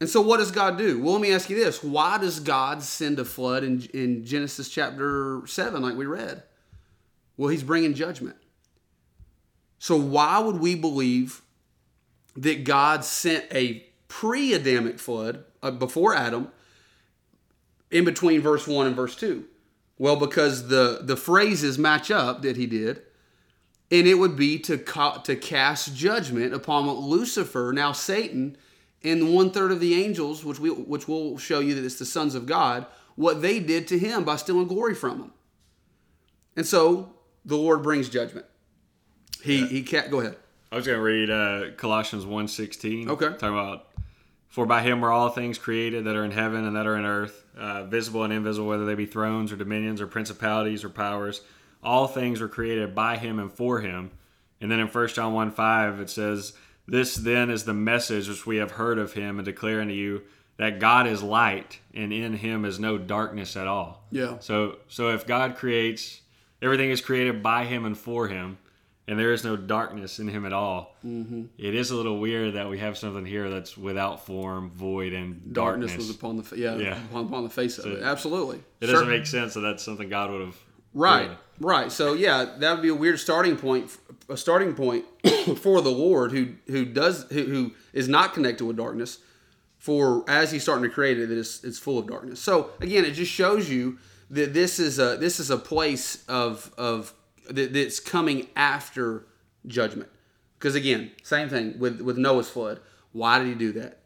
[0.00, 1.00] And so, what does God do?
[1.00, 4.68] Well, let me ask you this why does God send a flood in, in Genesis
[4.68, 6.42] chapter 7, like we read?
[7.36, 8.36] Well, he's bringing judgment.
[9.78, 11.42] So, why would we believe
[12.36, 16.48] that God sent a pre Adamic flood uh, before Adam
[17.90, 19.44] in between verse 1 and verse 2?
[19.98, 23.02] Well, because the, the phrases match up that he did
[23.90, 28.56] and it would be to ca- to cast judgment upon Lucifer, now Satan,
[29.02, 32.04] and one third of the angels, which we which will show you that it's the
[32.04, 35.32] sons of God, what they did to him by stealing glory from him.
[36.56, 38.46] And so the Lord brings judgment.
[39.42, 39.66] He yeah.
[39.66, 40.36] he can't go ahead.
[40.70, 43.08] I was going to read uh, Colossians 1.16.
[43.08, 43.28] Okay.
[43.28, 43.86] Talking about
[44.48, 47.06] For by him were all things created that are in heaven and that are in
[47.06, 51.40] earth, uh, visible and invisible, whether they be thrones or dominions or principalities or powers.
[51.82, 54.10] All things were created by him and for him.
[54.60, 56.54] And then in 1 John 1 5, it says,
[56.86, 60.22] This then is the message which we have heard of him and declare unto you
[60.56, 64.04] that God is light and in him is no darkness at all.
[64.10, 64.38] Yeah.
[64.40, 66.20] So so if God creates
[66.60, 68.58] everything is created by him and for him
[69.08, 70.94] and there is no darkness in him at all.
[71.04, 71.44] Mm-hmm.
[71.56, 75.54] It is a little weird that we have something here that's without form, void, and
[75.54, 75.92] darkness.
[75.92, 77.02] Darkness was upon the yeah, Yeah.
[77.06, 78.02] Upon, upon the face of it.
[78.02, 78.60] Absolutely.
[78.82, 80.56] it doesn't make sense that that's something God would have.
[80.94, 81.38] Right, created.
[81.60, 81.92] right.
[81.92, 83.96] So yeah, that would be a weird starting point,
[84.28, 85.04] a starting point
[85.58, 89.18] for the Lord who who does who, who is not connected with darkness.
[89.78, 92.40] For as He's starting to create it, it's, it's full of darkness.
[92.40, 93.98] So again, it just shows you
[94.30, 97.14] that this is a this is a place of of
[97.48, 99.26] that, that's coming after
[99.66, 100.08] judgment.
[100.58, 102.80] Because again, same thing with with Noah's flood.
[103.12, 104.00] Why did He do that?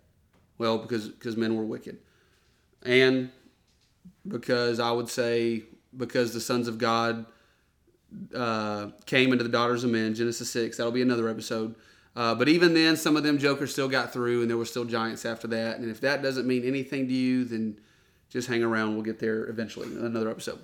[0.58, 1.98] Well, because because men were wicked,
[2.82, 3.30] and
[4.28, 5.64] because I would say
[5.96, 7.26] because the sons of God
[8.34, 10.76] uh, came into the daughters of men, Genesis 6.
[10.76, 11.74] That'll be another episode.
[12.14, 14.84] Uh, but even then, some of them jokers still got through, and there were still
[14.84, 15.78] giants after that.
[15.78, 17.78] And if that doesn't mean anything to you, then
[18.28, 18.94] just hang around.
[18.94, 20.58] We'll get there eventually another episode.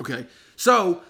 [0.00, 0.26] Okay,
[0.56, 1.02] so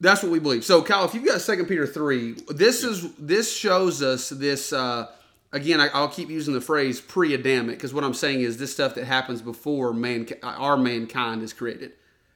[0.00, 0.64] that's what we believe.
[0.64, 4.72] So, Kyle, if you've got Second Peter three, this is this shows us this.
[4.72, 5.08] Uh,
[5.52, 8.94] again, I, I'll keep using the phrase pre-Adamic because what I'm saying is this stuff
[8.94, 11.92] that happens before man, our mankind is created.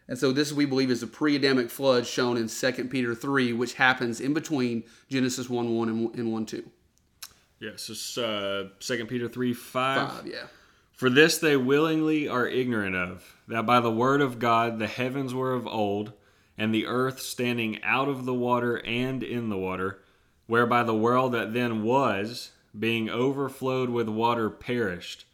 [0.09, 3.75] And so this we believe is a pre-Adamic flood shown in 2 Peter 3, which
[3.75, 6.71] happens in between Genesis 1 1 and, and 1 2.
[7.61, 10.11] Yes, it's uh, 2 Peter 3 5.
[10.11, 10.47] Five, yeah.
[10.93, 15.35] For this they willingly are ignorant of, that by the word of God the heavens
[15.35, 16.13] were of old,
[16.57, 20.01] and the earth standing out of the water and in the water,
[20.47, 25.25] whereby the world that then was, being overflowed with water, perished.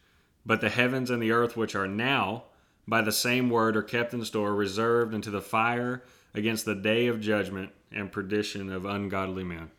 [0.45, 2.45] But the heavens and the earth which are now,
[2.91, 7.07] by the same word, are kept in store, reserved unto the fire against the day
[7.07, 9.71] of judgment and perdition of ungodly men.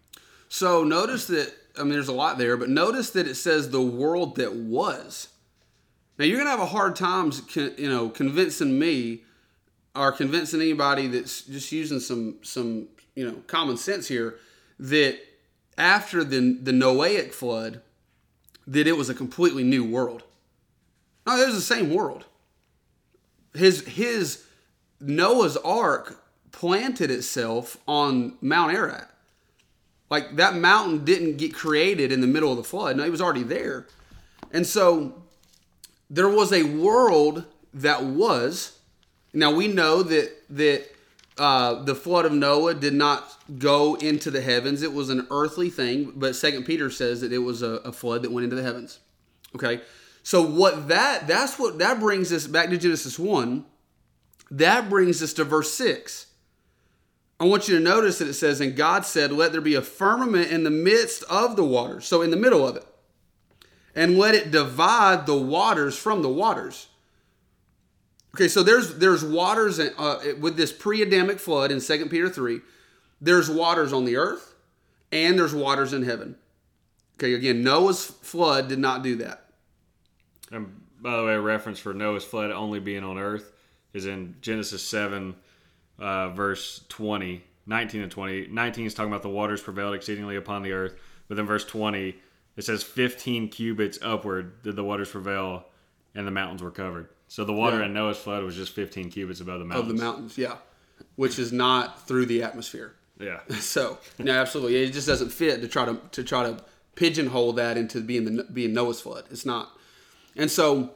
[0.49, 3.83] So notice that, I mean, there's a lot there, but notice that it says the
[3.83, 5.29] world that was.
[6.19, 7.33] Now you're going to have a hard time,
[7.77, 9.25] you know, convincing me
[9.95, 14.37] or convincing anybody that's just using some, some, you know, common sense here
[14.79, 15.19] that
[15.77, 17.83] after the, the Noahic flood,
[18.67, 20.23] that it was a completely new world.
[21.27, 22.25] No, it was the same world.
[23.55, 24.45] His, his
[25.01, 29.11] Noah's Ark planted itself on Mount Ararat.
[30.11, 32.97] Like that mountain didn't get created in the middle of the flood.
[32.97, 33.87] No, it was already there.
[34.53, 35.23] And so
[36.11, 38.79] there was a world that was.
[39.33, 40.93] Now we know that that
[41.39, 44.83] uh, the flood of Noah did not go into the heavens.
[44.83, 48.23] It was an earthly thing, but Second Peter says that it was a, a flood
[48.23, 48.99] that went into the heavens.
[49.55, 49.81] Okay,
[50.23, 53.65] so what that that's what that brings us back to Genesis one.
[54.51, 56.27] That brings us to verse six.
[57.41, 59.83] I want you to notice that it says, And God said, Let there be a
[59.83, 62.87] firmament in the midst of the waters, so in the middle of it,
[63.97, 66.87] and let it divide the waters from the waters.
[68.35, 72.61] Okay, so there's there's waters uh, with this pre-Adamic flood in 2 Peter 3.
[73.21, 74.55] There's waters on the earth,
[75.11, 76.37] and there's waters in heaven.
[77.19, 79.52] Okay, again, Noah's flood did not do that.
[80.53, 83.53] And by the way, a reference for Noah's flood only being on earth
[83.93, 85.35] is in Genesis 7,
[85.99, 88.47] uh, verse 20, 19 and 20.
[88.49, 90.95] 19 is talking about the waters prevailed exceedingly upon the earth.
[91.29, 92.15] But then verse 20,
[92.57, 95.65] it says 15 cubits upward did the waters prevail,
[96.15, 97.09] and the mountains were covered.
[97.29, 97.87] So the water Yeah.
[97.87, 99.91] in Noah's flood was just 15 cubits above the mountains.
[99.91, 100.57] Of the mountains, yeah.
[101.17, 102.95] Which is not through the atmosphere.
[103.19, 103.41] Yeah.
[103.61, 106.63] So no, absolutely, it just doesn't fit to try to to try to
[106.97, 109.25] pigeonhole that into being the being Noah's flood.
[109.31, 109.79] It's not.
[110.37, 110.95] And so?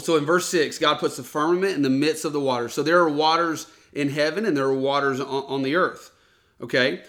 [0.00, 2.72] So in verse six, God puts the firmament in the midst of the waters.
[2.72, 6.12] So there are waters in heaven and there are waters on, the earth.
[6.60, 7.02] Okay,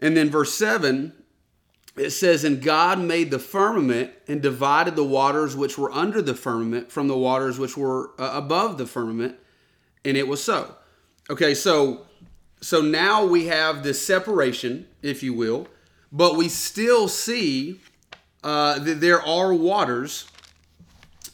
[0.00, 1.12] and then verse seven,
[1.96, 6.34] it says, "And God made the firmament and divided the waters which were under the
[6.34, 9.36] firmament from the waters which were uh, above the firmament,
[10.04, 10.74] and it was so."
[11.30, 12.06] Okay, so
[12.60, 15.68] so now we have this separation, if you will,
[16.10, 17.80] but we still see
[18.42, 20.26] uh, that there are waters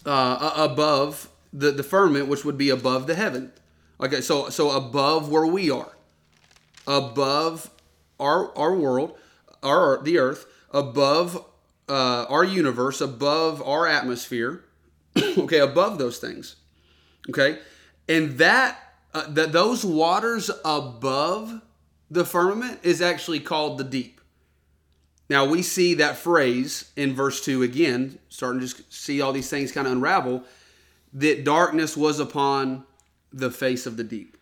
[0.07, 3.53] uh, above the, the firmament, which would be above the heaven.
[4.01, 5.97] Okay, so so above where we are,
[6.87, 7.71] above
[8.19, 9.17] our our world,
[9.63, 11.45] our the earth, above
[11.89, 14.65] uh, our universe, above our atmosphere.
[15.17, 16.57] okay, above those things.
[17.29, 17.59] Okay,
[18.09, 18.79] and that
[19.13, 21.61] uh, that those waters above
[22.11, 24.20] the firmament is actually called the deep.
[25.31, 29.71] Now we see that phrase in verse 2 again, starting to see all these things
[29.71, 30.43] kind of unravel,
[31.13, 32.85] that darkness was upon
[33.33, 34.37] the face of the deep.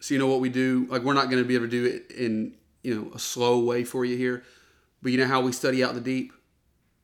[0.00, 0.88] So you know what we do?
[0.90, 3.60] Like we're not going to be able to do it in, you know, a slow
[3.60, 4.42] way for you here.
[5.02, 6.32] But you know how we study out the deep?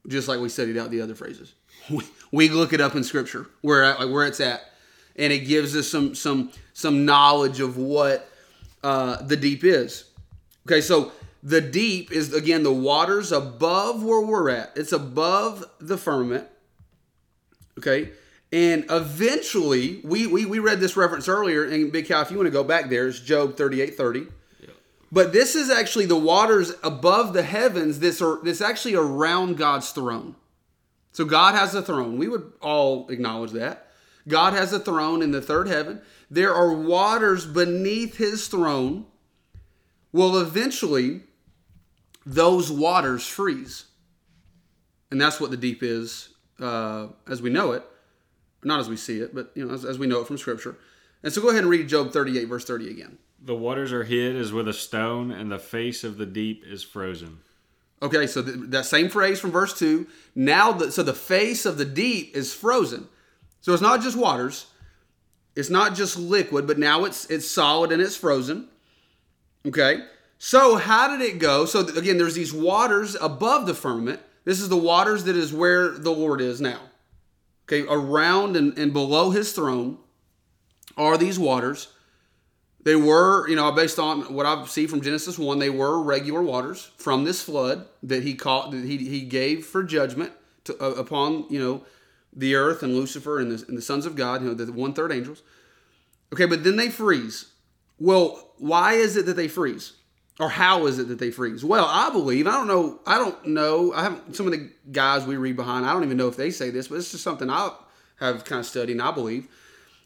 [0.09, 1.55] Just like we studied out the other phrases.
[1.89, 2.03] We,
[2.33, 4.63] we look it up in scripture where like where it's at.
[5.15, 8.29] And it gives us some some some knowledge of what
[8.83, 10.11] uh, the deep is.
[10.67, 11.13] Okay, so
[11.47, 14.73] the deep is again the waters above where we're at.
[14.75, 16.49] It's above the firmament.
[17.79, 18.11] Okay.
[18.53, 22.47] And eventually, we, we, we read this reference earlier, and Big Cow, if you want
[22.47, 24.27] to go back there, it's Job 38 30.
[25.13, 29.91] But this is actually the waters above the heavens This are this actually around God's
[29.93, 30.35] throne.
[31.13, 32.19] So God has a throne.
[32.19, 33.87] We would all acknowledge that.
[34.27, 36.03] God has a throne in the third heaven.
[36.29, 39.07] There are waters beneath his throne.
[40.13, 41.23] Well, eventually,
[42.27, 43.85] those waters freeze.
[45.11, 47.85] And that's what the deep is uh, as we know it.
[48.65, 50.77] Not as we see it, but you know, as, as we know it from Scripture.
[51.23, 53.19] And so go ahead and read Job 38, verse 30 again.
[53.41, 56.83] The waters are hid as with a stone, and the face of the deep is
[56.83, 57.39] frozen.
[58.03, 60.07] Okay, so th- that same phrase from verse 2.
[60.35, 63.09] Now, the, so the face of the deep is frozen.
[63.61, 64.67] So it's not just waters,
[65.55, 68.69] it's not just liquid, but now it's it's solid and it's frozen.
[69.67, 70.05] Okay,
[70.39, 71.65] so how did it go?
[71.65, 74.21] So again, there's these waters above the firmament.
[74.45, 76.81] This is the waters that is where the Lord is now.
[77.65, 79.99] Okay, around and, and below his throne
[80.97, 81.89] are these waters.
[82.87, 86.41] They were, you know, based on what I see from Genesis 1, they were regular
[86.41, 90.33] waters from this flood that he caught, that he, he gave for judgment
[90.65, 91.85] to, uh, upon, you know,
[92.33, 94.93] the earth and Lucifer and the, and the sons of God, you know, the one
[94.93, 95.43] third angels.
[96.33, 97.47] Okay, but then they freeze.
[97.99, 99.95] Well, why is it that they freeze?
[100.39, 101.65] Or how is it that they freeze?
[101.65, 103.93] Well, I believe, I don't know, I don't know.
[103.95, 106.51] I haven't, some of the guys we read behind, I don't even know if they
[106.51, 107.71] say this, but it's just something I
[108.21, 109.49] have kind of studied and I believe.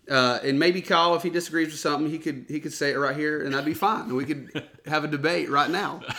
[0.09, 2.97] Uh, and maybe Kyle, if he disagrees with something, he could he could say it
[2.97, 4.03] right here, and that'd be fine.
[4.03, 6.03] And we could have a debate right now.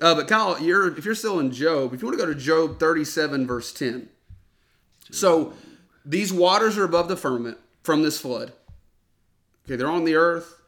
[0.00, 2.38] Uh, but Kyle, you're if you're still in Job, if you want to go to
[2.38, 4.08] Job 37 verse 10.
[5.10, 5.52] So
[6.06, 8.54] these waters are above the firmament from this flood.
[9.66, 10.58] Okay, they're on the earth,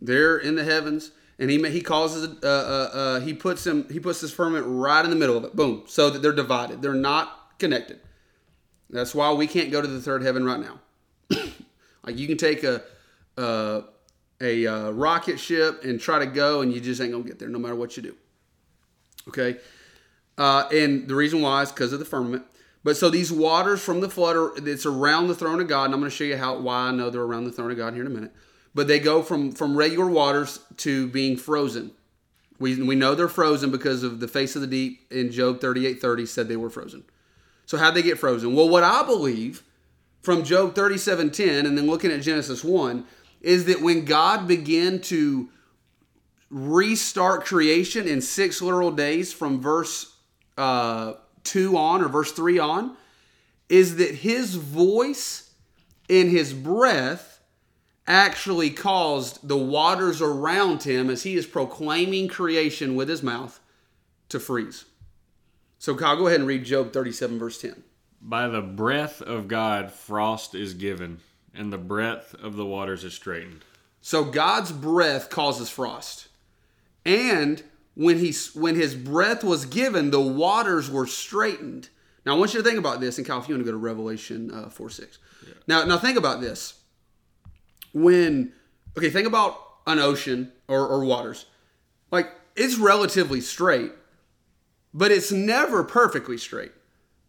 [0.00, 3.98] they're in the heavens, and he he causes uh, uh, uh, he puts him he
[3.98, 5.56] puts this firmament right in the middle of it.
[5.56, 6.82] Boom, so that they're divided.
[6.82, 7.98] They're not connected.
[8.90, 10.80] That's why we can't go to the third heaven right now.
[12.04, 12.82] like you can take a
[14.42, 17.48] a uh, rocket ship and try to go, and you just ain't gonna get there,
[17.48, 18.14] no matter what you do.
[19.28, 19.58] Okay,
[20.38, 22.44] uh, and the reason why is because of the firmament.
[22.82, 25.94] But so these waters from the flood are it's around the throne of God, and
[25.94, 27.92] I'm going to show you how why I know they're around the throne of God
[27.94, 28.32] here in a minute.
[28.74, 31.92] But they go from from regular waters to being frozen.
[32.58, 36.28] We, we know they're frozen because of the face of the deep in Job 38:30
[36.28, 37.04] said they were frozen.
[37.66, 38.54] So how'd they get frozen?
[38.54, 39.62] Well, what I believe
[40.22, 43.04] from Job 37:10 and then looking at Genesis 1
[43.40, 45.48] is that when God began to
[46.50, 50.16] restart creation in six literal days from verse
[50.58, 51.14] uh,
[51.44, 52.96] 2 on or verse 3 on
[53.68, 55.50] is that his voice
[56.08, 57.39] and his breath
[58.10, 63.60] actually caused the waters around him as he is proclaiming creation with his mouth
[64.28, 64.84] to freeze.
[65.78, 67.84] So, Kyle, go ahead and read Job 37, verse 10.
[68.20, 71.20] By the breath of God, frost is given,
[71.54, 73.64] and the breath of the waters is straightened.
[74.02, 76.28] So, God's breath causes frost.
[77.06, 77.62] And
[77.94, 81.88] when he when his breath was given, the waters were straightened.
[82.26, 83.72] Now I want you to think about this, and Kyle, if you want to go
[83.72, 85.18] to Revelation uh, four six.
[85.46, 85.54] Yeah.
[85.66, 86.79] Now now think about this.
[87.92, 88.52] When
[88.96, 91.46] okay, think about an ocean or, or waters.
[92.10, 93.92] Like it's relatively straight,
[94.92, 96.72] but it's never perfectly straight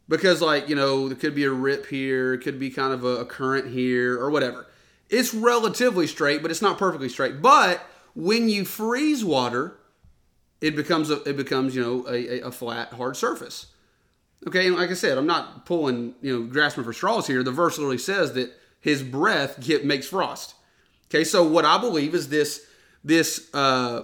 [0.08, 3.04] because like you know there could be a rip here, it could be kind of
[3.04, 4.68] a, a current here or whatever.
[5.10, 7.42] It's relatively straight, but it's not perfectly straight.
[7.42, 7.86] But
[8.16, 9.78] when you freeze water,
[10.62, 13.68] it becomes a, it becomes you know a, a flat hard surface.
[14.48, 17.44] Okay, and like I said, I'm not pulling you know grasping for straws here.
[17.44, 18.52] The verse literally says that
[18.82, 20.56] his breath get, makes frost.
[21.06, 22.66] Okay, so what I believe is this
[23.04, 24.04] this uh,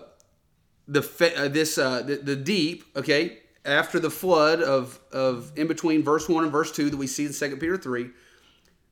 [0.87, 1.01] the
[1.37, 2.85] uh, this uh, the, the deep.
[2.95, 7.07] Okay, after the flood of of in between verse one and verse two that we
[7.07, 8.11] see in Second Peter three,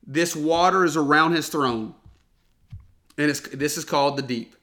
[0.06, 1.94] this water is around his throne,
[3.16, 4.54] and it's this is called the deep.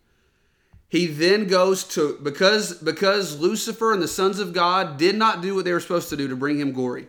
[0.89, 5.55] He then goes to because because Lucifer and the sons of God did not do
[5.55, 7.07] what they were supposed to do to bring him glory.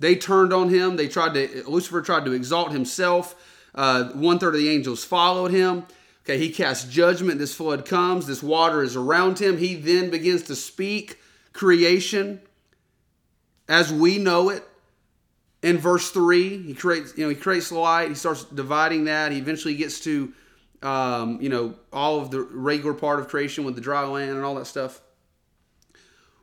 [0.00, 0.96] They turned on him.
[0.96, 3.36] They tried to Lucifer tried to exalt himself.
[3.74, 5.84] Uh, one third of the angels followed him.
[6.24, 7.38] Okay, he casts judgment.
[7.38, 8.26] This flood comes.
[8.26, 9.58] This water is around him.
[9.58, 11.18] He then begins to speak
[11.52, 12.40] creation
[13.68, 14.64] as we know it
[15.62, 19.38] in verse 3 he creates you know he creates light he starts dividing that he
[19.38, 20.32] eventually gets to
[20.82, 24.44] um, you know all of the regular part of creation with the dry land and
[24.44, 25.00] all that stuff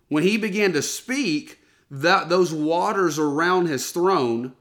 [0.08, 1.60] when he began to speak
[1.90, 4.54] that those waters around his throne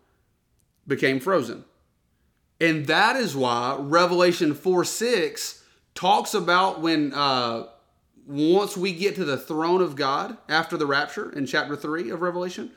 [0.87, 1.64] became frozen
[2.61, 5.63] and that is why revelation 4 6
[5.95, 7.65] talks about when uh,
[8.27, 12.23] once we get to the throne of god after the rapture in chapter 3 of
[12.23, 12.71] revelation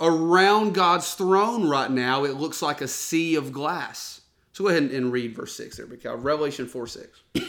[0.00, 4.20] around God's throne right now, it looks like a sea of glass.
[4.52, 6.16] So go ahead and read verse 6 there, Mikhail.
[6.16, 7.22] Revelation 4 6.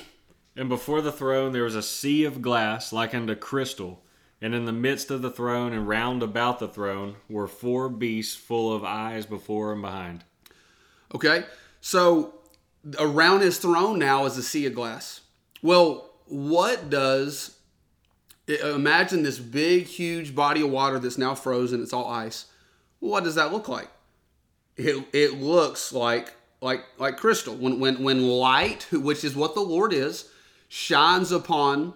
[0.55, 4.03] And before the throne there was a sea of glass like unto crystal,
[4.41, 8.35] and in the midst of the throne and round about the throne were four beasts
[8.35, 10.25] full of eyes before and behind.
[11.13, 11.43] Okay,
[11.81, 12.33] so
[12.99, 15.21] around his throne now is a sea of glass.
[15.61, 17.55] Well, what does
[18.57, 21.81] imagine this big, huge body of water that's now frozen.
[21.81, 22.45] It's all ice.
[22.99, 23.89] What does that look like?
[24.75, 27.55] It, it looks like like like crystal.
[27.55, 30.29] When when when light, which is what the Lord is,
[30.67, 31.93] shines upon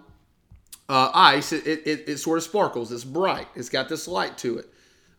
[0.88, 2.92] uh, ice, it, it, it sort of sparkles.
[2.92, 3.48] It's bright.
[3.54, 4.68] It's got this light to it.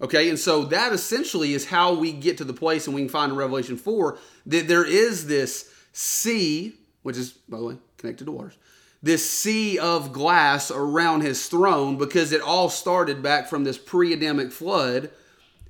[0.02, 3.10] Okay, and so that essentially is how we get to the place, and we can
[3.10, 4.18] find in Revelation 4
[4.48, 6.74] that there is this sea,
[7.04, 8.58] which is, by the way, connected to waters,
[9.02, 14.52] this sea of glass around his throne because it all started back from this pre-Adamic
[14.52, 15.12] flood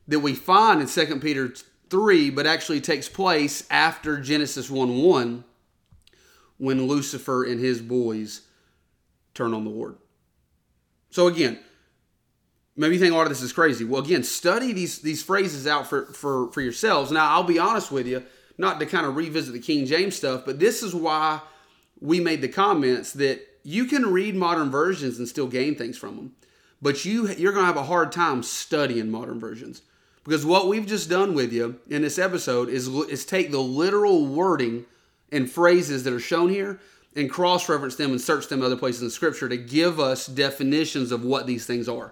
[0.08, 1.54] that we find in 2 Peter
[1.90, 5.44] 3, but actually takes place after Genesis 1 1
[6.58, 8.42] when Lucifer and his boys
[9.34, 9.98] turn on the Lord.
[11.10, 11.60] So again,
[12.76, 13.84] maybe you think a lot of this is crazy.
[13.86, 17.12] Well, again, study these these phrases out for, for, for yourselves.
[17.12, 18.24] Now, I'll be honest with you,
[18.58, 21.42] not to kind of revisit the King James stuff, but this is why
[22.00, 26.16] we made the comments that you can read modern versions and still gain things from
[26.16, 26.36] them,
[26.82, 29.82] but you you're going to have a hard time studying modern versions
[30.24, 34.26] because what we've just done with you in this episode is is take the literal
[34.26, 34.86] wording
[35.32, 36.80] and phrases that are shown here
[37.16, 41.12] and cross reference them and search them other places in scripture to give us definitions
[41.12, 42.12] of what these things are.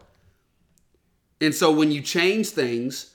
[1.43, 3.13] And so when you change things,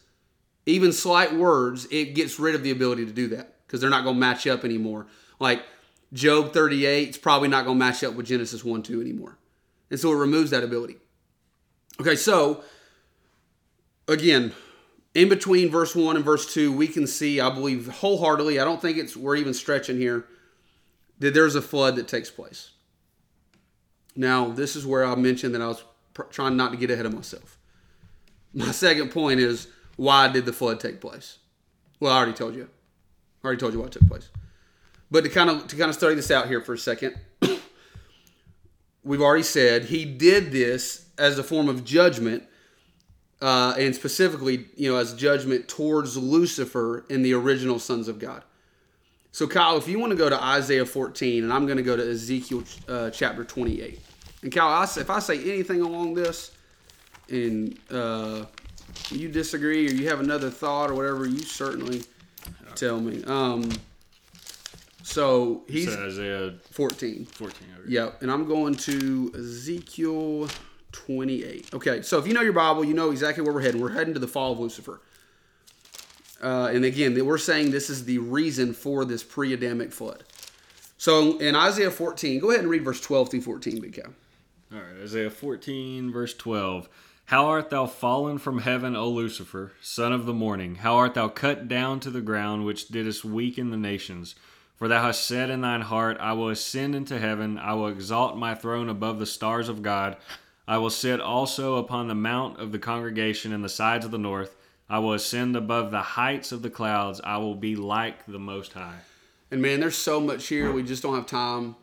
[0.66, 4.04] even slight words, it gets rid of the ability to do that because they're not
[4.04, 5.06] going to match up anymore.
[5.40, 5.62] Like
[6.12, 9.38] Job 38 is probably not going to match up with Genesis 1 2 anymore.
[9.90, 10.96] And so it removes that ability.
[11.98, 12.62] Okay, so
[14.06, 14.52] again,
[15.14, 18.82] in between verse 1 and verse 2, we can see, I believe wholeheartedly, I don't
[18.82, 20.26] think it's we're even stretching here,
[21.18, 22.72] that there's a flood that takes place.
[24.14, 27.06] Now, this is where I mentioned that I was pr- trying not to get ahead
[27.06, 27.57] of myself.
[28.54, 31.38] My second point is why did the flood take place?
[32.00, 32.68] Well, I already told you.
[33.42, 34.28] I already told you why it took place.
[35.10, 37.18] But to kind of to kind of study this out here for a second,
[39.02, 42.44] we've already said he did this as a form of judgment,
[43.40, 48.44] uh, and specifically, you know, as judgment towards Lucifer and the original sons of God.
[49.32, 51.96] So, Kyle, if you want to go to Isaiah 14, and I'm going to go
[51.96, 54.00] to Ezekiel uh, chapter 28.
[54.42, 56.52] And Kyle, if I say anything along this,
[57.30, 58.44] and uh,
[59.10, 62.02] you disagree or you have another thought or whatever, you certainly
[62.74, 63.22] tell me.
[63.24, 63.70] Um,
[65.02, 67.24] so he's So Isaiah 14.
[67.24, 67.68] 14.
[67.80, 67.90] Okay.
[67.90, 68.22] Yep.
[68.22, 70.48] And I'm going to Ezekiel
[70.92, 71.74] 28.
[71.74, 72.02] Okay.
[72.02, 73.80] So if you know your Bible, you know exactly where we're heading.
[73.80, 75.00] We're heading to the fall of Lucifer.
[76.42, 80.24] Uh, and again, we're saying this is the reason for this pre Adamic flood.
[80.96, 84.10] So in Isaiah 14, go ahead and read verse 12 through 14, Big Cow.
[84.72, 86.88] All right, Isaiah 14, verse 12.
[87.28, 90.76] How art thou fallen from heaven, O Lucifer, son of the morning?
[90.76, 94.34] How art thou cut down to the ground, which didst weaken the nations?
[94.76, 98.38] For thou hast said in thine heart, I will ascend into heaven, I will exalt
[98.38, 100.16] my throne above the stars of God.
[100.66, 104.16] I will sit also upon the mount of the congregation in the sides of the
[104.16, 104.56] north.
[104.88, 107.20] I will ascend above the heights of the clouds.
[107.22, 109.00] I will be like the Most High.
[109.50, 110.72] And man, there's so much here.
[110.72, 111.76] We just don't have time.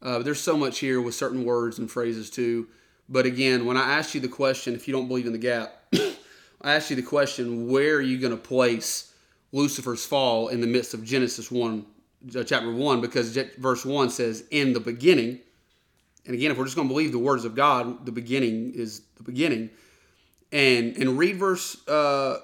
[0.00, 2.68] Uh, there's so much here with certain words and phrases too.
[3.08, 5.72] But again, when I asked you the question, if you don't believe in the gap,
[6.62, 9.12] I asked you the question, where are you going to place
[9.52, 11.86] Lucifer's fall in the midst of Genesis 1,
[12.36, 13.00] uh, chapter 1?
[13.00, 15.40] Because verse 1 says, in the beginning.
[16.24, 19.02] And again, if we're just going to believe the words of God, the beginning is
[19.16, 19.70] the beginning.
[20.52, 22.38] And and read verse, uh,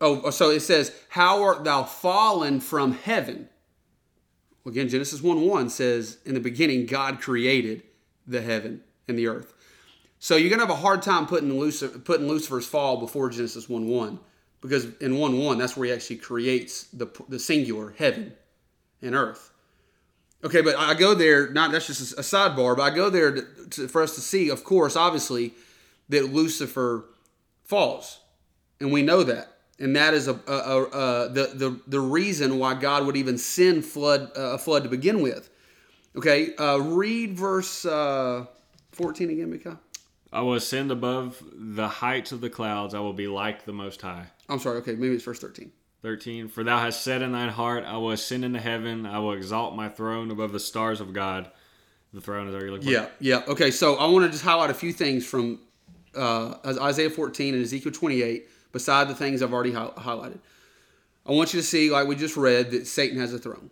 [0.00, 3.48] oh, so it says, How art thou fallen from heaven?
[4.62, 7.82] Well, again, Genesis 1 1 says, In the beginning, God created
[8.26, 9.53] the heaven and the earth.
[10.24, 13.86] So you're to have a hard time putting, Lucifer, putting Lucifer's fall before Genesis 1
[13.86, 14.18] 1
[14.62, 18.32] because in 1 1, that's where he actually creates the, the singular heaven
[19.02, 19.52] and earth.
[20.42, 21.50] Okay, but I go there.
[21.50, 24.48] Not that's just a sidebar, but I go there to, to, for us to see,
[24.48, 25.52] of course, obviously,
[26.08, 27.04] that Lucifer
[27.62, 28.20] falls,
[28.80, 32.58] and we know that, and that is a, a, a, a the, the the reason
[32.58, 35.50] why God would even send flood uh, a flood to begin with.
[36.16, 38.46] Okay, uh, read verse uh,
[38.90, 39.78] fourteen again, Micah.
[40.34, 42.92] I will ascend above the heights of the clouds.
[42.92, 44.26] I will be like the Most High.
[44.48, 44.78] I'm sorry.
[44.78, 45.72] Okay, maybe it's verse thirteen.
[46.02, 49.32] 13 For thou hast said in thine heart, I will ascend into heaven, I will
[49.32, 51.50] exalt my throne above the stars of God.
[52.12, 52.66] The throne is there.
[52.66, 53.42] You look Yeah, yeah.
[53.48, 55.60] Okay, so I want to just highlight a few things from
[56.14, 60.40] uh, Isaiah 14 and Ezekiel 28, beside the things I've already hi- highlighted.
[61.26, 63.70] I want you to see, like we just read, that Satan has a throne.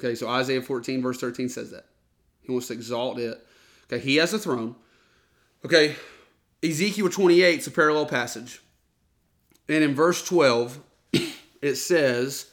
[0.00, 1.84] Okay, so Isaiah 14, verse 13 says that.
[2.40, 3.46] He wants to exalt it.
[3.92, 4.76] Okay, he has a throne.
[5.66, 5.96] Okay,
[6.62, 8.62] Ezekiel 28 is a parallel passage.
[9.68, 10.78] And in verse 12,
[11.60, 12.46] it says,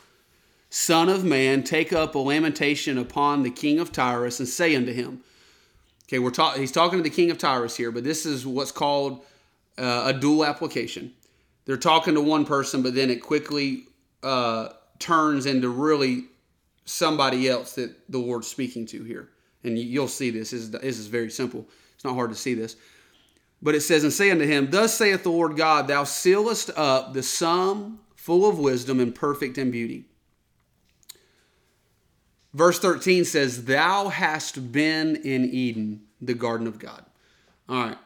[0.72, 4.92] Son of man, take up a lamentation upon the king of Tyrus and say unto
[4.92, 5.22] him.
[6.08, 6.60] Okay, we're talking.
[6.60, 9.24] He's talking to the king of Tyrus here, but this is what's called
[9.78, 11.14] uh, a dual application.
[11.66, 13.84] They're talking to one person, but then it quickly
[14.24, 16.24] uh, turns into really
[16.86, 19.30] somebody else that the Lord's speaking to here.
[19.64, 20.50] And you'll see this.
[20.50, 21.68] This is, this is very simple.
[21.94, 22.76] It's not hard to see this.
[23.64, 27.14] But it says, And say unto him, Thus saith the Lord God, Thou sealest up
[27.14, 30.04] the sum full of wisdom and perfect in beauty.
[32.54, 37.06] Verse 13 says, Thou hast been in Eden, the garden of God.
[37.70, 37.98] All right.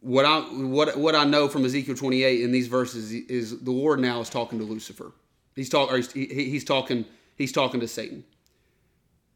[0.00, 3.98] What I what what I know from Ezekiel 28 in these verses is the Lord
[3.98, 5.12] now is talking to Lucifer.
[5.56, 8.22] He's talking he's, he's talking he's talking to Satan.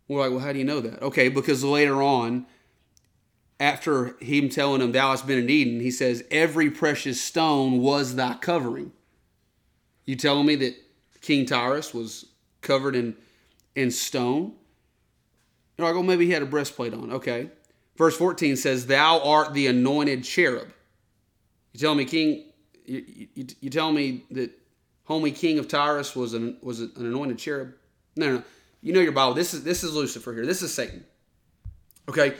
[0.06, 1.02] We're like, well, how do you know that?
[1.02, 2.46] Okay, because later on,
[3.60, 8.16] after him telling him, Thou hast been in Eden, he says, Every precious stone was
[8.16, 8.92] thy covering.
[10.06, 10.74] You telling me that
[11.20, 12.26] King Tyrus was
[12.62, 13.14] covered in
[13.76, 14.54] in stone?
[15.78, 17.12] And I go, maybe he had a breastplate on.
[17.12, 17.50] Okay.
[17.96, 20.68] Verse 14 says, Thou art the anointed cherub.
[21.72, 22.44] You tell me, King,
[22.84, 24.50] you, you, you tell me that
[25.08, 27.74] homie King of Tyrus was an was an anointed cherub?
[28.16, 28.44] No, no, no.
[28.82, 29.34] You know your Bible.
[29.34, 30.46] This is this is Lucifer here.
[30.46, 31.04] This is Satan.
[32.08, 32.34] Okay.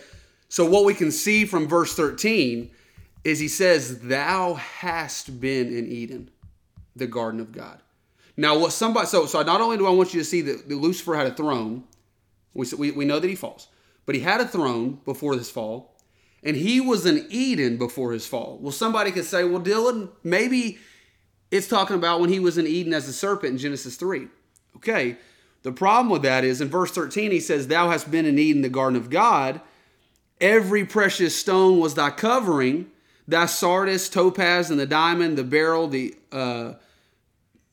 [0.51, 2.73] So what we can see from verse 13
[3.23, 6.29] is he says, Thou hast been in Eden,
[6.97, 7.81] the garden of God.
[8.37, 11.15] Now, what somebody so so not only do I want you to see that, Lucifer
[11.15, 11.85] had a throne,
[12.53, 13.69] we, we, we know that he falls,
[14.07, 15.97] but he had a throne before his fall,
[16.43, 18.59] and he was in Eden before his fall.
[18.61, 20.79] Well, somebody could say, well, Dylan, maybe
[21.53, 24.27] it's talking about when he was in Eden as a serpent in Genesis 3.
[24.77, 25.17] Okay,
[25.63, 28.63] the problem with that is in verse 13, he says, Thou hast been in Eden,
[28.63, 29.61] the garden of God.
[30.41, 32.91] Every precious stone was thy covering,
[33.29, 36.75] thy sardius, topaz, and the diamond, the beryl, the uh,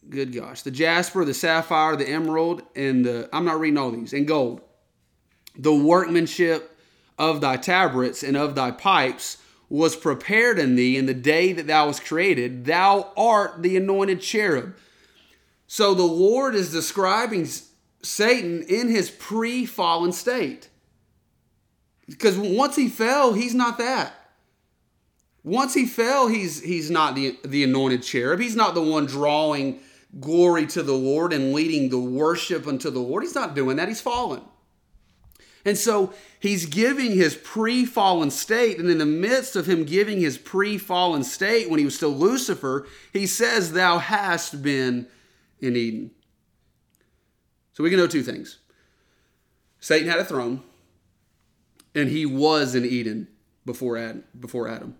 [0.09, 4.13] good gosh, the jasper, the sapphire, the emerald, and the I'm not reading all these,
[4.13, 4.61] and gold.
[5.57, 6.77] The workmanship
[7.17, 9.37] of thy tabrets and of thy pipes
[9.69, 12.65] was prepared in thee in the day that thou was created.
[12.65, 14.75] Thou art the anointed cherub.
[15.67, 17.47] So the Lord is describing
[18.01, 20.69] Satan in his pre-fallen state.
[22.07, 24.13] Because once he fell, he's not that.
[25.43, 28.39] Once he fell, he's he's not the the anointed cherub.
[28.39, 29.79] He's not the one drawing
[30.19, 33.23] glory to the Lord and leading the worship unto the Lord.
[33.23, 33.87] He's not doing that.
[33.87, 34.41] He's fallen.
[35.67, 38.79] And so he's giving his pre fallen state.
[38.79, 42.15] And in the midst of him giving his pre fallen state, when he was still
[42.15, 45.07] Lucifer, he says, Thou hast been
[45.59, 46.11] in Eden.
[47.73, 48.59] So we can know two things
[49.79, 50.63] Satan had a throne,
[51.97, 53.27] and he was in Eden
[53.65, 54.23] before Adam.
[54.39, 54.95] Before Adam.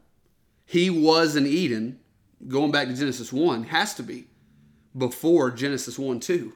[0.65, 1.99] He was in Eden,
[2.47, 4.27] going back to Genesis 1, has to be
[4.97, 6.53] before Genesis 1 2.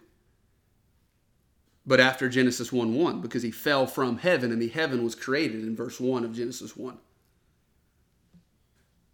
[1.86, 5.62] But after Genesis 1 1, because he fell from heaven and the heaven was created
[5.62, 6.98] in verse 1 of Genesis 1.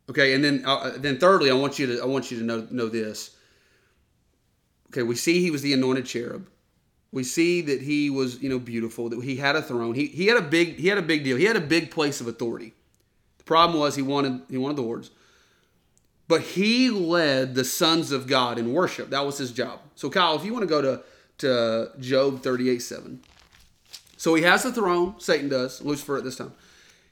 [0.09, 2.67] Okay, and then uh, then thirdly, I want you to I want you to know
[2.71, 3.35] know this.
[4.89, 6.47] Okay, we see he was the anointed cherub.
[7.11, 9.95] We see that he was, you know, beautiful, that he had a throne.
[9.95, 11.37] He, he had a big he had a big deal.
[11.37, 12.73] He had a big place of authority.
[13.37, 15.11] The problem was he wanted he wanted the Lord's.
[16.27, 19.11] But he led the sons of God in worship.
[19.11, 19.79] That was his job.
[19.95, 21.01] So, Kyle, if you want to go to,
[21.37, 23.21] to Job 38 7.
[24.17, 26.51] So he has the throne, Satan does, Lucifer at this time.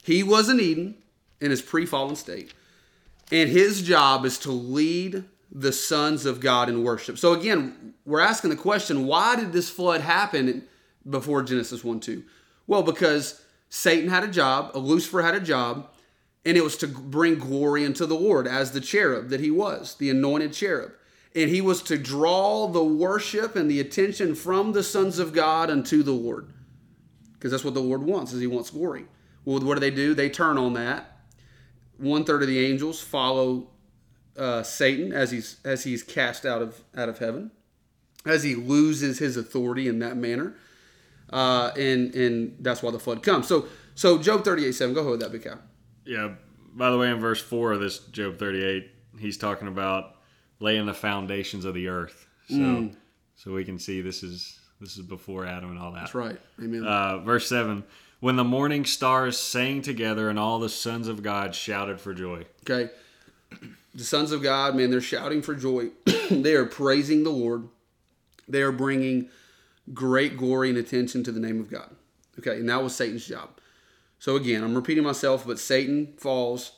[0.03, 0.95] He was in Eden
[1.39, 2.53] in his pre fallen state.
[3.31, 5.23] And his job is to lead
[5.57, 7.17] the sons of God in worship.
[7.17, 10.67] So, again, we're asking the question why did this flood happen
[11.09, 12.23] before Genesis 1 2?
[12.67, 15.89] Well, because Satan had a job, Lucifer had a job,
[16.43, 19.95] and it was to bring glory unto the Lord as the cherub that he was,
[19.95, 20.91] the anointed cherub.
[21.33, 25.69] and he was to draw the worship and the attention from the sons of God
[25.69, 26.51] unto the Lord.
[27.33, 29.05] Because that's what the Lord wants, is he wants glory.
[29.45, 30.13] Well, what do they do?
[30.13, 31.19] They turn on that.
[31.97, 33.69] One third of the angels follow
[34.37, 37.51] uh, Satan as he's as he's cast out of out of heaven,
[38.25, 40.55] as he loses his authority in that manner,
[41.31, 43.47] uh, and and that's why the flood comes.
[43.47, 44.93] So so Job thirty eight seven.
[44.93, 45.59] Go ahead with that, big cow.
[46.05, 46.33] Yeah.
[46.73, 50.15] By the way, in verse four of this Job thirty eight, he's talking about
[50.59, 52.27] laying the foundations of the earth.
[52.47, 52.89] So
[53.35, 56.01] so we can see this is this is before Adam and all that.
[56.01, 56.39] That's right.
[56.61, 56.85] Amen.
[56.85, 57.83] Uh, verse 7
[58.19, 62.45] When the morning stars sang together and all the sons of God shouted for joy.
[62.69, 62.91] Okay.
[63.95, 65.89] The sons of God, man, they're shouting for joy.
[66.29, 67.69] they are praising the Lord.
[68.47, 69.29] They are bringing
[69.93, 71.95] great glory and attention to the name of God.
[72.37, 73.49] Okay, and that was Satan's job.
[74.19, 76.73] So again, I'm repeating myself, but Satan falls.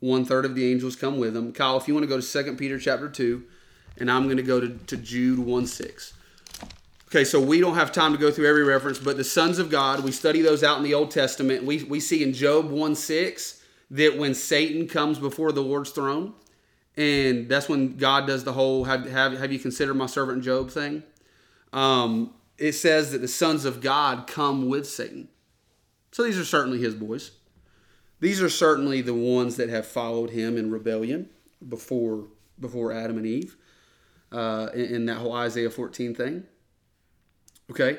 [0.00, 1.52] One third of the angels come with him.
[1.52, 3.42] Kyle, if you want to go to 2 Peter chapter 2,
[3.98, 6.12] and I'm going to go to, to Jude 1 6.
[7.08, 9.70] Okay, so we don't have time to go through every reference, but the sons of
[9.70, 11.64] God, we study those out in the Old Testament.
[11.64, 16.34] We, we see in Job 1 6 that when Satan comes before the Lord's throne,
[16.96, 20.70] and that's when God does the whole have, have, have you considered my servant Job
[20.70, 21.02] thing.
[21.72, 25.28] Um, it says that the sons of God come with Satan.
[26.12, 27.32] So these are certainly his boys.
[28.20, 31.28] These are certainly the ones that have followed him in rebellion
[31.68, 32.28] before
[32.60, 33.56] before Adam and Eve
[34.30, 36.44] uh, in, in that whole Isaiah 14 thing.
[37.70, 37.98] Okay,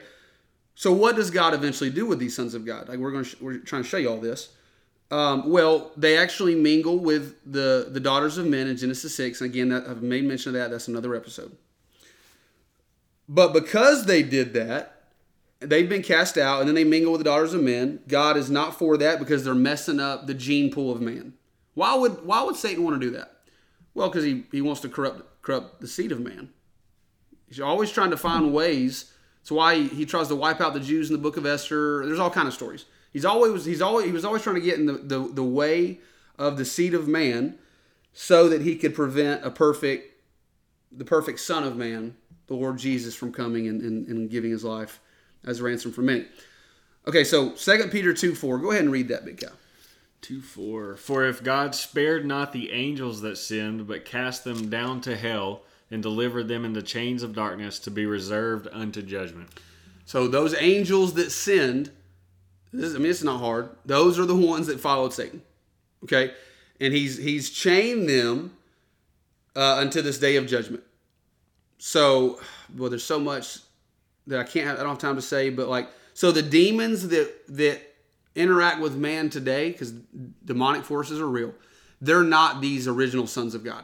[0.75, 2.87] so what does God eventually do with these sons of God?
[2.87, 4.49] Like we're going, to, we're trying to show you all this.
[5.11, 9.39] Um, well, they actually mingle with the the daughters of men in Genesis six.
[9.39, 10.71] And again, that, I've made mention of that.
[10.71, 11.55] That's another episode.
[13.29, 15.03] But because they did that,
[15.59, 18.01] they've been cast out, and then they mingle with the daughters of men.
[18.07, 21.33] God is not for that because they're messing up the gene pool of man.
[21.75, 23.31] Why would why would Satan want to do that?
[23.93, 26.49] Well, because he, he wants to corrupt corrupt the seed of man.
[27.47, 29.11] He's always trying to find ways.
[29.41, 32.03] That's why he, he tries to wipe out the Jews in the book of Esther.
[32.05, 32.85] There's all kind of stories.
[33.15, 35.99] He's always he's always he was always trying to get in the, the, the way
[36.37, 37.57] of the seed of man
[38.11, 40.21] so that he could prevent a perfect
[40.91, 44.65] the perfect son of man, the Lord Jesus, from coming and, and, and giving his
[44.65, 44.99] life
[45.45, 46.25] as a ransom for many.
[47.07, 48.57] Okay, so 2 Peter 2 4.
[48.57, 49.53] Go ahead and read that, big cow.
[50.19, 54.99] 2 4 For if God spared not the angels that sinned, but cast them down
[54.99, 59.47] to hell, and delivered them into chains of darkness to be reserved unto judgment.
[60.03, 61.91] So those angels that sinned,
[62.79, 63.69] this is, I mean, it's not hard.
[63.85, 65.41] Those are the ones that followed Satan.
[66.03, 66.33] Okay,
[66.79, 68.55] and he's he's chained them
[69.55, 70.83] uh, unto this day of judgment.
[71.77, 72.39] So,
[72.75, 73.59] well, there's so much
[74.27, 74.77] that I can't.
[74.79, 77.81] I don't have time to say, but like, so the demons that that
[78.35, 79.93] interact with man today, because
[80.43, 81.53] demonic forces are real,
[82.01, 83.83] they're not these original sons of God.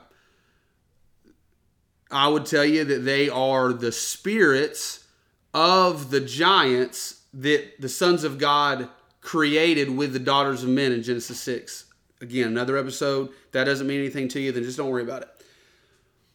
[2.11, 5.05] I would tell you that they are the spirits
[5.53, 8.89] of the giants that the sons of God
[9.21, 11.85] created with the daughters of men in Genesis 6.
[12.19, 13.29] Again, another episode.
[13.51, 15.29] That doesn't mean anything to you, then just don't worry about it.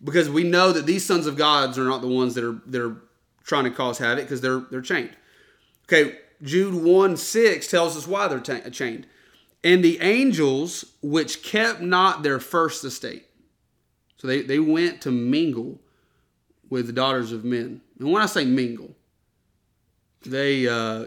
[0.02, 2.82] Because we know that these sons of gods are not the ones that are that
[2.82, 2.96] are
[3.44, 5.16] trying to cause havoc because they're they're chained.
[5.84, 9.06] Okay, Jude 1 6 tells us why they're ta- chained.
[9.64, 13.26] And the angels which kept not their first estate.
[14.18, 15.80] So they, they went to mingle
[16.68, 17.80] with the daughters of men.
[17.98, 18.94] And when I say mingle,
[20.26, 21.06] they uh,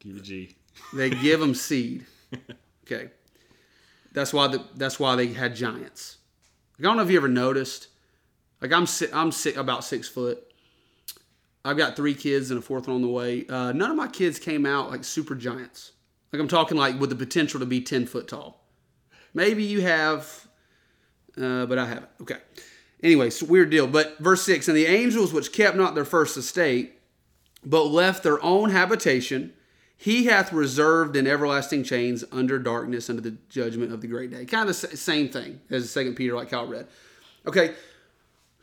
[0.00, 0.56] give a G.
[0.92, 2.06] they give them seed.
[2.86, 3.08] Okay,
[4.12, 6.18] that's why the, that's why they had giants.
[6.78, 7.88] I don't know if you ever noticed.
[8.60, 10.52] Like I'm si- I'm si- about six foot.
[11.64, 13.46] I've got three kids and a fourth one on the way.
[13.48, 15.92] Uh, none of my kids came out like super giants.
[16.30, 18.66] Like I'm talking like with the potential to be ten foot tall.
[19.32, 20.46] Maybe you have,
[21.40, 22.10] uh, but I haven't.
[22.20, 22.36] Okay.
[23.02, 23.86] Anyway, so weird deal.
[23.86, 26.98] But verse six, and the angels which kept not their first estate,
[27.64, 29.52] but left their own habitation,
[29.96, 34.44] he hath reserved in everlasting chains under darkness under the judgment of the great day.
[34.44, 36.86] Kind of same thing as Second Peter, like Kyle read.
[37.46, 37.74] Okay,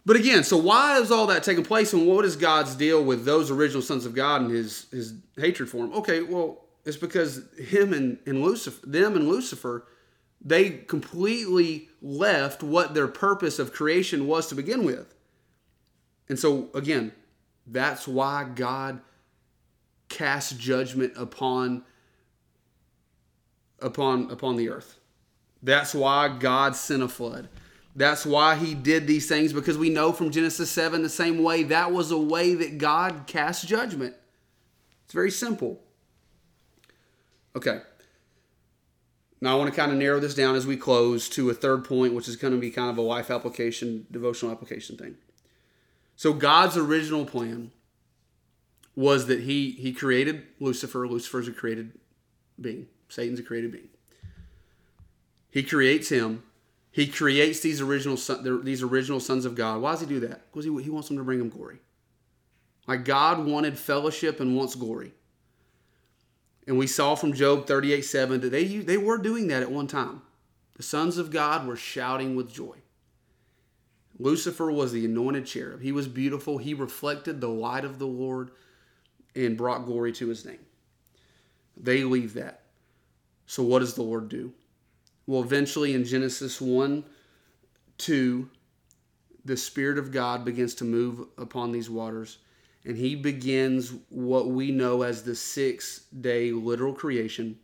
[0.05, 3.23] but again, so why is all that taking place, and what is God's deal with
[3.25, 5.93] those original sons of God and his his hatred for them?
[5.93, 9.85] Okay, well, it's because him and, and Lucifer, them and Lucifer,
[10.43, 15.13] they completely left what their purpose of creation was to begin with.
[16.27, 17.11] And so again,
[17.67, 19.01] that's why God
[20.09, 21.83] cast judgment upon
[23.79, 24.99] upon upon the earth.
[25.63, 27.49] That's why God sent a flood.
[27.95, 31.63] That's why he did these things because we know from Genesis 7 the same way
[31.63, 34.15] that was a way that God cast judgment.
[35.05, 35.81] It's very simple.
[37.55, 37.81] Okay.
[39.41, 41.83] Now I want to kind of narrow this down as we close to a third
[41.83, 45.15] point, which is going to be kind of a life application, devotional application thing.
[46.21, 47.71] So God's original plan
[48.95, 51.07] was that he he created Lucifer.
[51.07, 51.93] Lucifer's a created
[52.61, 52.85] being.
[53.09, 53.87] Satan's a created being.
[55.49, 56.43] He creates him.
[56.91, 59.81] He creates these original son, these original sons of God.
[59.81, 60.45] Why does he do that?
[60.51, 61.79] Because he, he wants them to bring him glory.
[62.85, 65.13] Like God wanted fellowship and wants glory.
[66.67, 69.87] And we saw from Job 38 7 that they, they were doing that at one
[69.87, 70.21] time.
[70.77, 72.75] The sons of God were shouting with joy.
[74.21, 75.81] Lucifer was the anointed cherub.
[75.81, 76.57] He was beautiful.
[76.57, 78.51] He reflected the light of the Lord
[79.35, 80.59] and brought glory to his name.
[81.75, 82.61] They leave that.
[83.45, 84.53] So, what does the Lord do?
[85.25, 87.03] Well, eventually in Genesis 1
[87.97, 88.49] 2,
[89.45, 92.39] the Spirit of God begins to move upon these waters
[92.85, 97.59] and he begins what we know as the six day literal creation.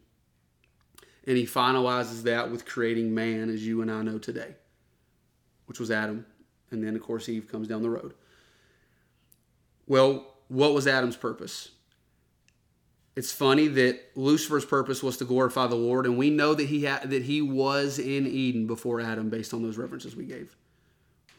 [1.26, 4.56] And he finalizes that with creating man as you and I know today,
[5.66, 6.26] which was Adam.
[6.72, 8.14] And then, of course, Eve comes down the road.
[9.88, 11.70] Well, what was Adam's purpose?
[13.16, 16.82] It's funny that Lucifer's purpose was to glorify the Lord, and we know that he
[16.82, 20.56] that he was in Eden before Adam, based on those references we gave.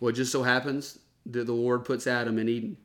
[0.00, 2.76] Well, it just so happens that the Lord puts Adam in Eden.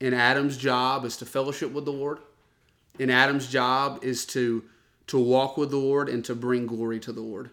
[0.00, 2.18] And Adam's job is to fellowship with the Lord.
[3.00, 4.64] And Adam's job is to,
[5.08, 7.50] to walk with the Lord and to bring glory to the Lord.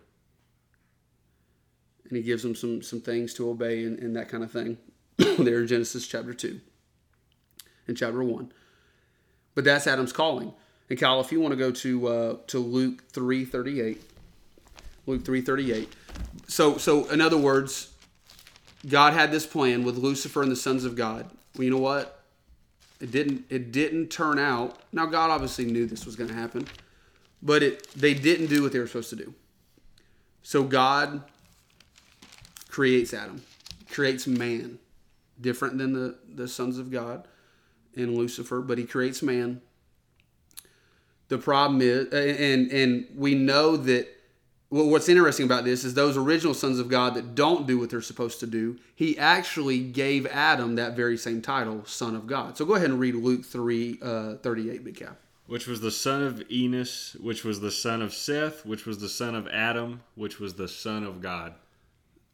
[2.07, 4.77] And he gives them some, some things to obey and, and that kind of thing
[5.17, 6.59] there in Genesis chapter 2
[7.87, 8.51] and chapter 1.
[9.55, 10.53] But that's Adam's calling.
[10.89, 13.97] And Kyle, if you want to go to uh, to Luke 3:38,
[15.07, 15.87] Luke 3:38.
[16.47, 17.93] So so in other words,
[18.87, 21.29] God had this plan with Lucifer and the sons of God.
[21.55, 22.23] Well, you know what?
[22.99, 24.77] It didn't it didn't turn out.
[24.91, 26.67] Now God obviously knew this was going to happen,
[27.41, 29.33] but it they didn't do what they were supposed to do.
[30.43, 31.23] So God
[32.75, 33.41] creates Adam,
[33.89, 34.77] creates man,
[35.39, 37.25] different than the the sons of God
[37.95, 39.61] and Lucifer, but he creates man.
[41.29, 44.09] The problem is and and we know that
[44.69, 47.89] well, what's interesting about this is those original sons of God that don't do what
[47.89, 52.57] they're supposed to do, he actually gave Adam that very same title, Son of God.
[52.57, 55.17] So go ahead and read Luke 3 uh, 38, Big Cap.
[55.47, 59.07] Which was the son of Enos, which was the son of Seth, which was the
[59.07, 61.53] son of Adam, which was the son of God.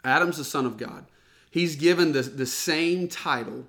[0.04, 1.06] Adam's the son of God.
[1.50, 3.66] He's given the, the same title.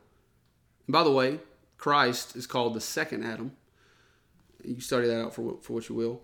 [0.87, 1.41] And by the way,
[1.79, 3.53] Christ is called the second Adam.
[4.65, 6.23] You study that out for, for what you will.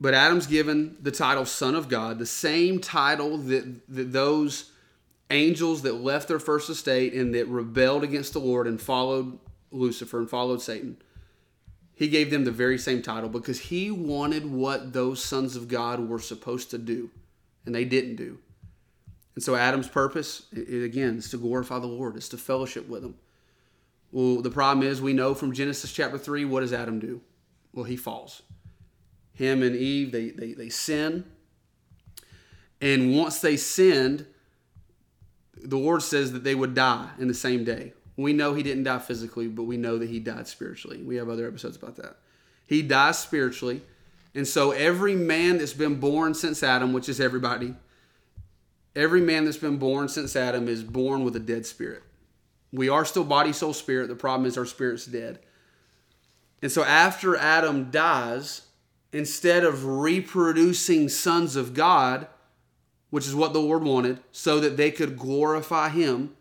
[0.00, 4.72] But Adam's given the title Son of God, the same title that, that those
[5.30, 9.38] angels that left their first estate and that rebelled against the Lord and followed
[9.70, 10.96] Lucifer and followed Satan.
[11.94, 16.08] He gave them the very same title because he wanted what those sons of God
[16.08, 17.10] were supposed to do,
[17.66, 18.38] and they didn't do.
[19.38, 23.14] And so Adam's purpose, again, is to glorify the Lord, is to fellowship with him.
[24.10, 27.20] Well, the problem is we know from Genesis chapter 3, what does Adam do?
[27.72, 28.42] Well, he falls
[29.34, 31.24] him and Eve, they, they, they sin.
[32.80, 34.26] And once they sinned,
[35.54, 37.92] the Lord says that they would die in the same day.
[38.16, 41.00] We know he didn't die physically, but we know that he died spiritually.
[41.00, 42.16] We have other episodes about that.
[42.66, 43.82] He dies spiritually.
[44.34, 47.76] And so every man that's been born since Adam, which is everybody,
[48.94, 52.02] every man that's been born since Adam is born with a dead spirit.
[52.72, 54.08] We are still body, soul, spirit.
[54.08, 55.38] The problem is our spirit's dead.
[56.60, 58.62] And so after Adam dies,
[59.12, 62.26] instead of reproducing sons of God,
[63.10, 66.36] which is what the Lord wanted, so that they could glorify Him,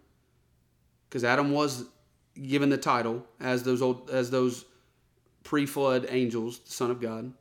[1.08, 1.86] because Adam was
[2.36, 4.66] given the title as those old as those
[5.44, 7.32] pre-flood angels, the Son of God.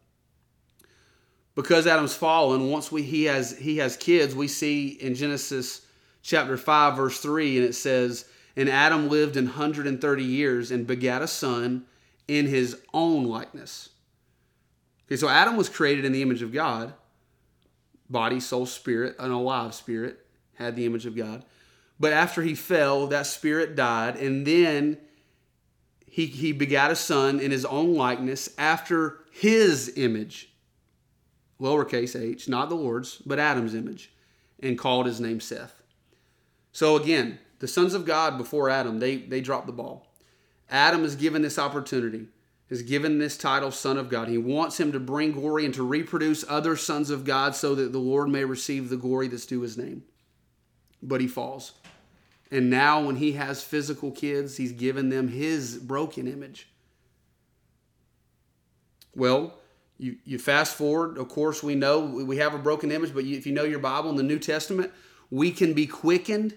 [1.57, 5.85] Because Adam's fallen, once we he has he has kids, we see in Genesis
[6.23, 10.71] chapter five, verse three, and it says, "And Adam lived an hundred and thirty years
[10.71, 11.87] and begat a son
[12.29, 13.89] in his own likeness."
[15.09, 16.95] Okay, so Adam was created in the image of God
[18.09, 21.45] body, soul, spirit, an alive spirit, had the image of God.
[21.99, 24.99] But after he fell, that spirit died, and then
[26.07, 30.51] he, he begat a son in his own likeness after his image,
[31.61, 34.13] lowercase h, not the Lord's, but Adam's image,
[34.63, 35.83] and called his name Seth.
[36.73, 40.07] So again, the sons of God before Adam, they, they dropped the ball.
[40.71, 42.27] Adam is given this opportunity
[42.69, 44.29] is given this title, Son of God.
[44.29, 47.93] He wants him to bring glory and to reproduce other sons of God so that
[47.93, 50.03] the Lord may receive the glory that's due his name.
[51.03, 51.73] But he falls.
[52.51, 56.69] And now, when he has physical kids, he's given them his broken image.
[59.15, 59.55] Well,
[59.99, 63.37] You, you fast forward, of course, we know we have a broken image, but you,
[63.37, 64.93] if you know your Bible in the New Testament,
[65.31, 66.55] we can be quickened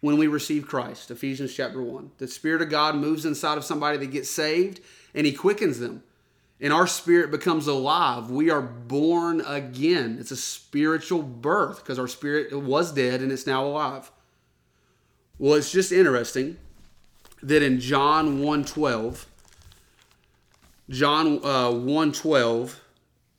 [0.00, 1.10] when we receive Christ.
[1.10, 2.10] Ephesians chapter 1.
[2.18, 4.80] The Spirit of God moves inside of somebody that gets saved
[5.14, 6.02] and He quickens them.
[6.60, 8.30] And our spirit becomes alive.
[8.30, 10.16] We are born again.
[10.20, 14.12] It's a spiritual birth because our spirit was dead and it's now alive.
[15.38, 16.56] Well, it's just interesting
[17.42, 19.26] that in John 1:12,
[20.88, 22.76] John uh, 1:12,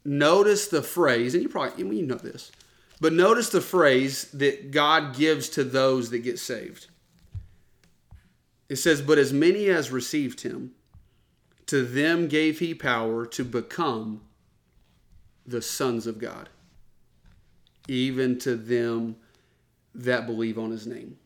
[0.05, 2.51] notice the phrase, and you probably you know this,
[2.99, 6.87] but notice the phrase that God gives to those that get saved.
[8.69, 10.71] It says, "But as many as received him,
[11.67, 14.21] to them gave he power to become
[15.45, 16.49] the sons of God,
[17.87, 19.17] even to them
[19.93, 21.17] that believe on his name."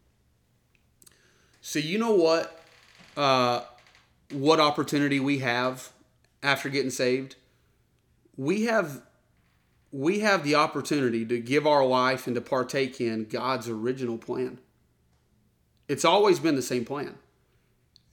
[1.61, 2.63] So you know what?
[3.15, 3.61] Uh,
[4.32, 5.91] what opportunity we have
[6.43, 7.36] after getting saved?
[8.38, 9.02] We have
[9.92, 14.60] we have the opportunity to give our life and to partake in God's original plan.
[15.88, 17.16] It's always been the same plan.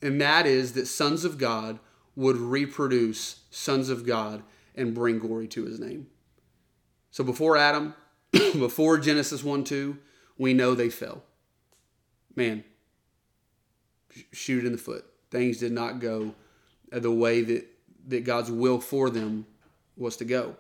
[0.01, 1.81] And that is that sons of God
[2.14, 4.43] would reproduce sons of God
[4.75, 6.07] and bring glory to his name.
[7.11, 7.95] So before Adam,
[8.33, 9.99] before Genesis 1 2,
[10.39, 11.22] we know they fell.
[12.37, 12.64] Man,
[14.33, 15.05] shoot in the foot.
[15.31, 16.35] Things did not go
[16.91, 17.66] the way that,
[18.09, 19.47] that God's will for them
[19.97, 20.57] was to go.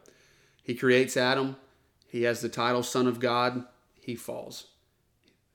[0.62, 1.56] He creates Adam.
[2.06, 3.64] He has the title Son of God.
[4.00, 4.66] He falls.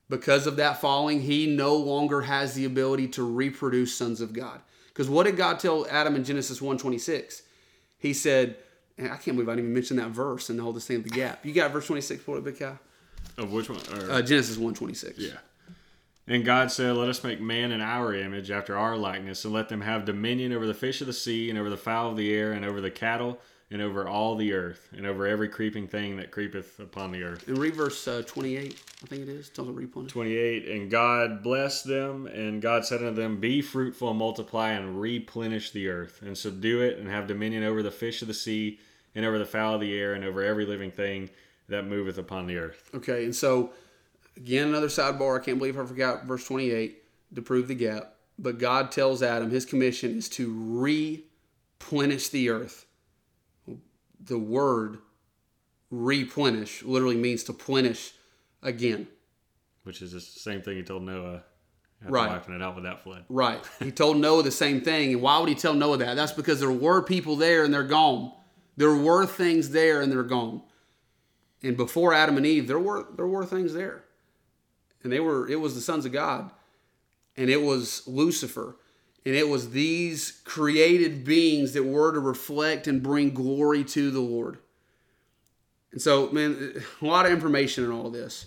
[0.08, 4.60] Because of that falling, he no longer has the ability to reproduce sons of God.
[4.88, 7.42] Because what did God tell Adam in Genesis 1.26?
[7.98, 8.56] He said,
[8.98, 11.04] I can't believe I didn't even mention that verse and the whole this thing of
[11.04, 11.46] the gap.
[11.46, 12.76] You got verse 26 for it, Big Guy?
[13.38, 13.80] Of which one?
[13.94, 15.14] Or, Uh, Genesis 1.26.
[15.16, 15.38] yeah.
[16.26, 19.68] And God said, Let us make man in our image, after our likeness, and let
[19.68, 22.32] them have dominion over the fish of the sea, and over the fowl of the
[22.34, 23.40] air, and over the cattle,
[23.70, 27.46] and over all the earth, and over every creeping thing that creepeth upon the earth.
[27.46, 29.48] And read verse uh, 28, I think it is.
[29.48, 30.12] Tells a replenish.
[30.12, 35.00] 28 And God blessed them, and God said unto them, Be fruitful and multiply, and
[35.00, 38.80] replenish the earth, and subdue it, and have dominion over the fish of the sea,
[39.14, 41.30] and over the fowl of the air, and over every living thing
[41.68, 42.90] that moveth upon the earth.
[42.94, 43.70] Okay, and so
[44.36, 45.40] again, another sidebar.
[45.40, 47.02] I can't believe I forgot verse 28
[47.36, 48.14] to prove the gap.
[48.38, 52.86] But God tells Adam his commission is to replenish the earth.
[54.22, 54.98] The word
[55.90, 58.12] replenish literally means to plenish
[58.62, 59.08] again.
[59.84, 61.42] Which is the same thing he told Noah
[62.02, 62.28] after Right.
[62.30, 63.24] wiping it out with that flood.
[63.28, 63.62] Right.
[63.78, 65.12] He told Noah the same thing.
[65.12, 66.14] And why would he tell Noah that?
[66.14, 68.32] That's because there were people there and they're gone.
[68.76, 70.62] There were things there and they're gone.
[71.62, 74.04] And before Adam and Eve, there were there were things there.
[75.02, 76.50] And they were it was the sons of God.
[77.36, 78.76] And it was Lucifer.
[79.26, 84.20] And it was these created beings that were to reflect and bring glory to the
[84.20, 84.58] Lord.
[85.92, 88.46] And so, man, a lot of information in all this.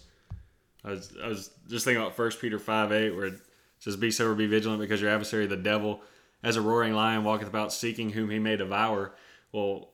[0.84, 3.40] I was, I was just thinking about 1 Peter 5 8, where it
[3.80, 6.02] says, Be sober, be vigilant, because your adversary, the devil,
[6.42, 9.14] as a roaring lion, walketh about seeking whom he may devour.
[9.52, 9.90] Well,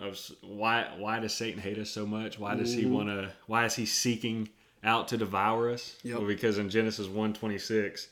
[0.00, 2.38] I was, why why does Satan hate us so much?
[2.38, 2.92] Why does he mm-hmm.
[2.92, 4.48] want to, why is he seeking
[4.84, 5.96] out to devour us?
[6.02, 6.18] Yep.
[6.18, 8.08] Well, because in Genesis one twenty six,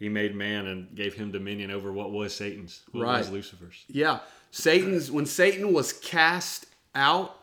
[0.00, 3.84] he made man and gave him dominion over what was Satan's, what was Lucifer's.
[3.86, 4.20] Yeah.
[4.50, 7.36] Satan's when Satan was cast out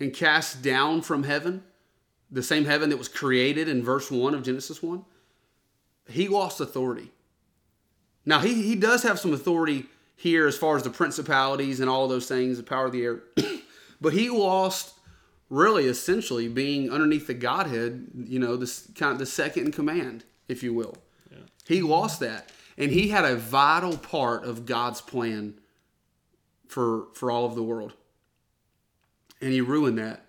[0.00, 1.62] and cast down from heaven,
[2.30, 5.04] the same heaven that was created in verse 1 of Genesis 1,
[6.08, 7.12] he lost authority.
[8.24, 9.84] Now he, he does have some authority
[10.16, 13.20] here as far as the principalities and all those things, the power of the air.
[14.00, 14.94] but he lost
[15.50, 20.24] really essentially being underneath the Godhead, you know, this kind of the second in command,
[20.48, 20.96] if you will.
[21.66, 22.50] He lost that.
[22.76, 25.54] And he had a vital part of God's plan
[26.68, 27.94] for for all of the world.
[29.40, 30.24] And he ruined that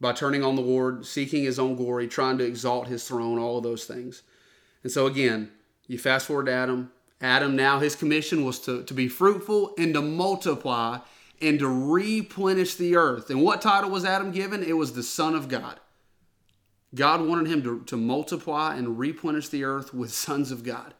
[0.00, 3.58] by turning on the Lord, seeking his own glory, trying to exalt his throne, all
[3.58, 4.22] of those things.
[4.82, 5.50] And so again,
[5.86, 6.92] you fast forward to Adam.
[7.20, 10.98] Adam now his commission was to, to be fruitful and to multiply
[11.40, 13.30] and to replenish the earth.
[13.30, 14.62] And what title was Adam given?
[14.62, 15.80] It was the Son of God.
[16.94, 20.94] God wanted him to, to multiply and replenish the earth with sons of God.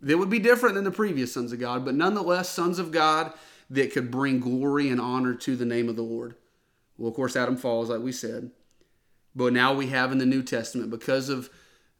[0.00, 3.32] They would be different than the previous sons of God, but nonetheless, sons of God
[3.70, 6.34] that could bring glory and honor to the name of the Lord.
[6.98, 8.50] Well, of course, Adam falls, like we said.
[9.34, 11.50] But now we have in the New Testament, because of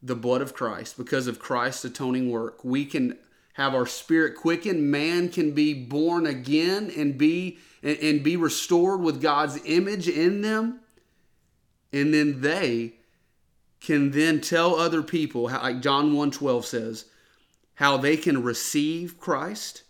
[0.01, 3.17] the blood of Christ, because of Christ's atoning work, we can
[3.53, 4.91] have our spirit quickened.
[4.91, 10.41] Man can be born again and be and, and be restored with God's image in
[10.41, 10.81] them.
[11.91, 12.95] And then they
[13.85, 17.05] can then tell other people, how, like John 1.12 says,
[17.75, 19.83] how they can receive Christ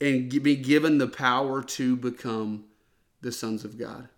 [0.00, 2.64] and be given the power to become
[3.20, 4.08] the sons of God.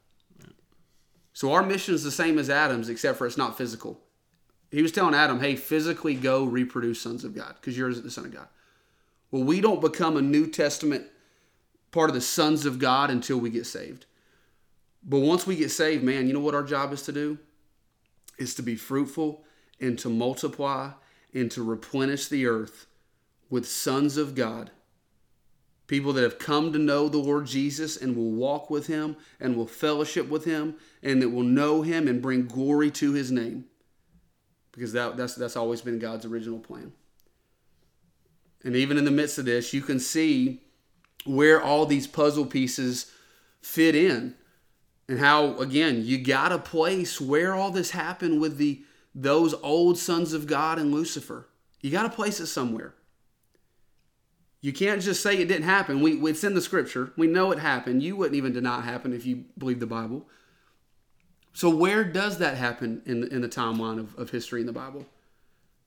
[1.34, 4.00] So our mission is the same as Adam's, except for it's not physical.
[4.70, 8.24] He was telling Adam, hey, physically go reproduce sons of God because you're the son
[8.24, 8.48] of God.
[9.30, 11.06] Well, we don't become a New Testament
[11.90, 14.06] part of the sons of God until we get saved.
[15.02, 17.38] But once we get saved, man, you know what our job is to do?
[18.38, 19.44] Is to be fruitful
[19.80, 20.90] and to multiply
[21.32, 22.86] and to replenish the earth
[23.50, 24.70] with sons of God.
[25.86, 29.54] People that have come to know the Lord Jesus and will walk with him and
[29.54, 33.66] will fellowship with him and that will know him and bring glory to his name.
[34.72, 36.92] Because that, that's, that's always been God's original plan.
[38.64, 40.62] And even in the midst of this, you can see
[41.26, 43.12] where all these puzzle pieces
[43.60, 44.34] fit in
[45.08, 48.82] and how again you got a place where all this happened with the
[49.14, 51.46] those old sons of God and Lucifer.
[51.80, 52.94] You got to place it somewhere.
[54.60, 56.00] You can't just say it didn't happen.
[56.00, 57.12] We, it's in the scripture.
[57.16, 58.02] We know it happened.
[58.02, 60.26] You wouldn't even deny it happened if you believe the Bible.
[61.52, 64.72] So where does that happen in the, in the timeline of, of history in the
[64.72, 65.04] Bible?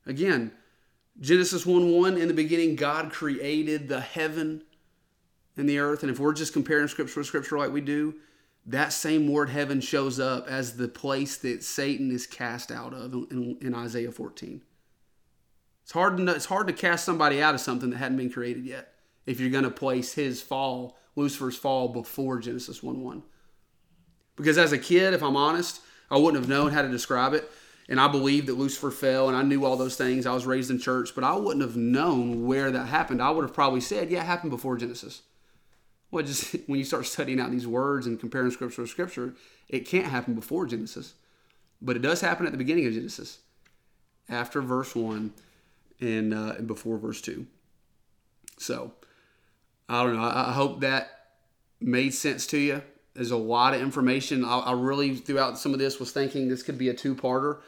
[0.06, 0.52] Again,
[1.20, 4.62] Genesis 1 1, in the beginning, God created the heaven
[5.58, 6.04] and the earth.
[6.04, 8.14] And if we're just comparing scripture with scripture like we do,
[8.68, 13.14] that same word heaven shows up as the place that Satan is cast out of
[13.14, 14.62] in, in Isaiah 14.
[15.84, 18.66] It's hard, to it's hard to cast somebody out of something that hadn't been created
[18.66, 18.94] yet
[19.26, 23.24] if you're going to place his fall, Lucifer's fall, before Genesis 1 1.
[24.36, 27.50] Because as a kid, if I'm honest, I wouldn't have known how to describe it.
[27.90, 30.26] And I believed that Lucifer fell, and I knew all those things.
[30.26, 33.22] I was raised in church, but I wouldn't have known where that happened.
[33.22, 35.22] I would have probably said, yeah, it happened before Genesis.
[36.12, 39.34] Well, just when you start studying out these words and comparing scripture to scripture,
[39.70, 41.14] it can't happen before Genesis.
[41.82, 43.40] But it does happen at the beginning of Genesis,
[44.30, 45.32] after verse 1
[46.00, 47.46] and, uh, and before verse 2.
[48.58, 48.94] So,
[49.88, 50.24] I don't know.
[50.24, 51.18] I, I hope that
[51.80, 52.82] made sense to you.
[53.14, 54.44] There's a lot of information.
[54.44, 57.60] I, I really, throughout some of this, was thinking this could be a two parter.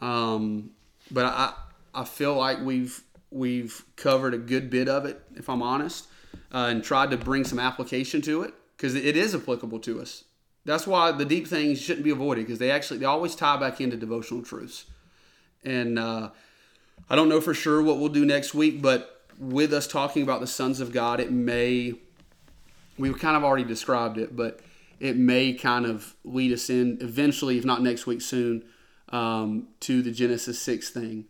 [0.00, 0.70] Um,
[1.10, 1.54] but I,
[1.94, 6.06] I feel like we've we've covered a good bit of it, if I'm honest,
[6.52, 10.24] uh, and tried to bring some application to it because it is applicable to us.
[10.64, 13.80] That's why the deep things shouldn't be avoided because they actually they always tie back
[13.80, 14.86] into devotional truths.
[15.64, 16.30] And uh,
[17.08, 20.40] I don't know for sure what we'll do next week, but with us talking about
[20.40, 21.94] the sons of God, it may
[22.98, 24.60] we've kind of already described it, but
[25.00, 28.64] it may kind of lead us in eventually, if not next week, soon,
[29.10, 31.26] um, to the Genesis 6 thing,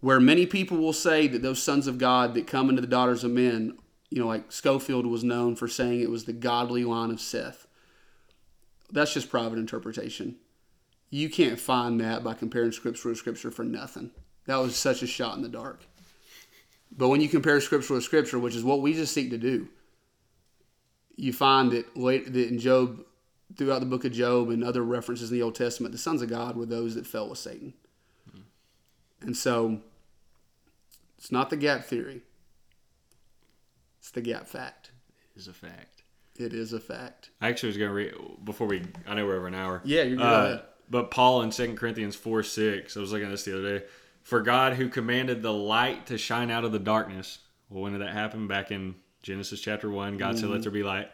[0.00, 3.24] where many people will say that those sons of God that come into the daughters
[3.24, 3.76] of men,
[4.10, 7.66] you know, like Scofield was known for saying it was the godly line of Seth.
[8.90, 10.36] That's just private interpretation.
[11.10, 14.10] You can't find that by comparing scripture to scripture for nothing.
[14.46, 15.84] That was such a shot in the dark.
[16.96, 19.68] But when you compare scripture with scripture, which is what we just seek to do,
[21.16, 23.04] you find that late that in Job,
[23.56, 26.30] throughout the book of Job and other references in the Old Testament, the sons of
[26.30, 27.74] God were those that fell with Satan.
[28.32, 28.40] Hmm.
[29.20, 29.80] And so
[31.18, 32.22] it's not the gap theory.
[34.08, 34.90] It's the gap fact.
[35.36, 36.02] Is a fact.
[36.38, 37.28] It is a fact.
[37.42, 38.82] I actually was going to read before we.
[39.06, 39.82] I know we're over an hour.
[39.84, 40.24] Yeah, you're good.
[40.24, 43.80] Uh, but Paul in 2 Corinthians 4 6, I was looking at this the other
[43.80, 43.84] day.
[44.22, 47.40] For God, who commanded the light to shine out of the darkness.
[47.68, 48.48] Well, when did that happen?
[48.48, 50.40] Back in Genesis chapter 1, God Mm-hmm.
[50.40, 51.10] said, Let there be light.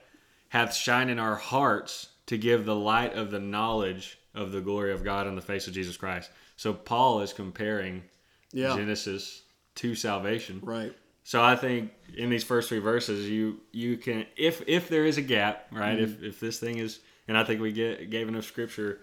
[0.51, 4.93] Hath shine in our hearts to give the light of the knowledge of the glory
[4.93, 6.31] of God in the face of Jesus Christ.
[6.56, 8.05] So Paul is comparing
[8.52, 8.77] Yeah.
[8.77, 9.43] Genesis
[9.74, 10.60] to salvation.
[10.62, 10.94] Right.
[11.26, 15.16] So I think in these first three verses, you you can if if there is
[15.16, 15.98] a gap, right?
[15.98, 19.01] If if this thing is, and I think we get gave enough scripture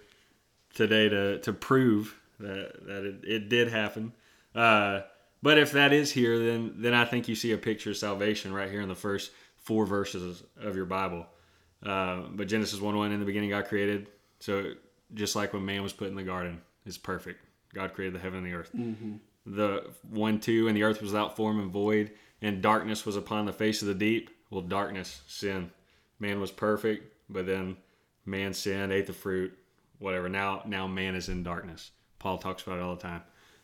[0.74, 4.14] today to to prove that that it, it did happen.
[4.54, 5.02] Uh,
[5.42, 8.54] but if that is here, then then I think you see a picture of salvation
[8.54, 11.26] right here in the first four verses of your Bible.
[11.84, 14.08] Uh, but Genesis one one in the beginning God created.
[14.40, 14.74] So
[15.16, 17.44] just like when man was put in the garden, it's perfect.
[17.74, 18.70] God created the heaven and the earth
[19.46, 22.12] the one two and the earth was without form and void
[22.42, 24.30] and darkness was upon the face of the deep.
[24.50, 25.72] Well darkness sin.
[26.20, 27.78] Man was perfect but then
[28.26, 29.58] man sinned ate the fruit
[30.00, 30.30] whatever.
[30.30, 31.92] Now now man is in darkness.
[32.20, 33.24] Paul talks about it all the time.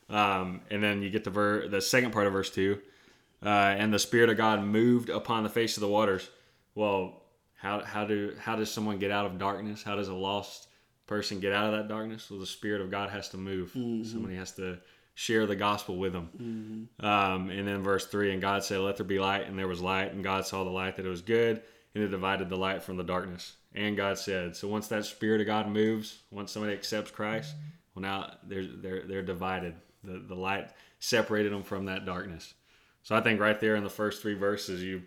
[0.10, 2.80] Um, and then you get the ver- the second part of verse 2
[3.44, 6.30] uh, and the spirit of god moved upon the face of the waters.
[6.76, 7.22] Well
[7.56, 9.84] how, how do how does someone get out of darkness?
[9.84, 10.68] How does a lost
[11.08, 12.32] person get out of that darkness?
[12.32, 13.72] Well the spirit of god has to move.
[14.08, 14.80] Somebody has to
[15.18, 16.90] share the gospel with them.
[17.00, 19.82] Um, and then verse 3 And God said, Let there be light, and there was
[19.82, 20.14] light.
[20.14, 21.64] And God saw the light that it was good,
[21.96, 23.56] and it divided the light from the darkness.
[23.74, 27.56] And God said, So once that Spirit of God moves, once somebody accepts Christ,
[27.96, 29.74] well, now they're, they're, they're divided.
[30.04, 30.70] The, the light
[31.00, 32.54] separated them from that darkness.
[33.02, 35.02] So I think right there in the first three verses, you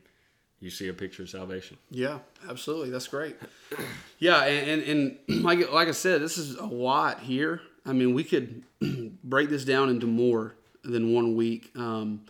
[0.59, 1.79] you see a picture of salvation.
[1.89, 2.19] Yeah,
[2.49, 2.91] absolutely.
[2.91, 3.37] That's great.
[4.19, 7.63] Yeah, and, and, and like like I said, this is a lot here.
[7.87, 8.65] I mean, we could
[9.25, 11.71] break this down into more than one week.
[11.77, 12.23] Um,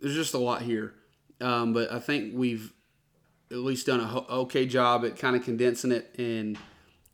[0.00, 0.94] there's just a lot here,
[1.40, 2.72] um, but I think we've
[3.50, 6.58] at least done a ho- okay job at kind of condensing it and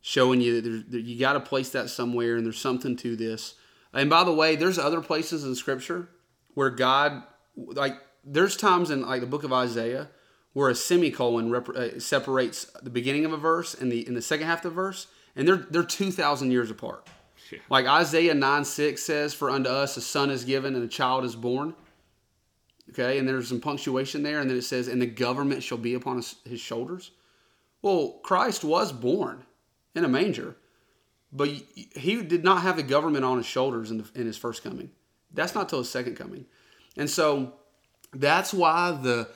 [0.01, 3.55] showing you that, that you got to place that somewhere, and there's something to this.
[3.93, 6.09] And by the way, there's other places in Scripture
[6.55, 7.23] where God,
[7.57, 7.95] like,
[8.25, 10.09] there's times in like the book of Isaiah
[10.53, 14.23] where a semicolon rep- uh, separates the beginning of a verse and the in the
[14.23, 15.07] second half of the verse,
[15.37, 17.07] and they're they're two thousand years apart.
[17.51, 17.59] Yeah.
[17.71, 21.25] Like Isaiah nine six says, "For unto us a son is given and a child
[21.25, 21.75] is born."
[22.91, 25.95] Okay, and there's some punctuation there, and then it says, "And the government shall be
[25.95, 27.11] upon his, his shoulders."
[27.83, 29.45] Well, Christ was born
[29.95, 30.57] in a manger,
[31.33, 34.63] but he did not have the government on his shoulders in, the, in his first
[34.63, 34.91] coming.
[35.33, 36.47] That's not till his second coming,
[36.97, 37.55] and so
[38.13, 39.29] that's why the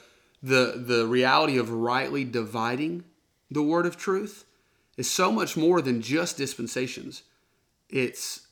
[0.43, 3.05] the the reality of rightly dividing
[3.51, 4.45] the word of truth
[4.97, 7.23] is so much more than just dispensations.
[7.89, 8.47] It's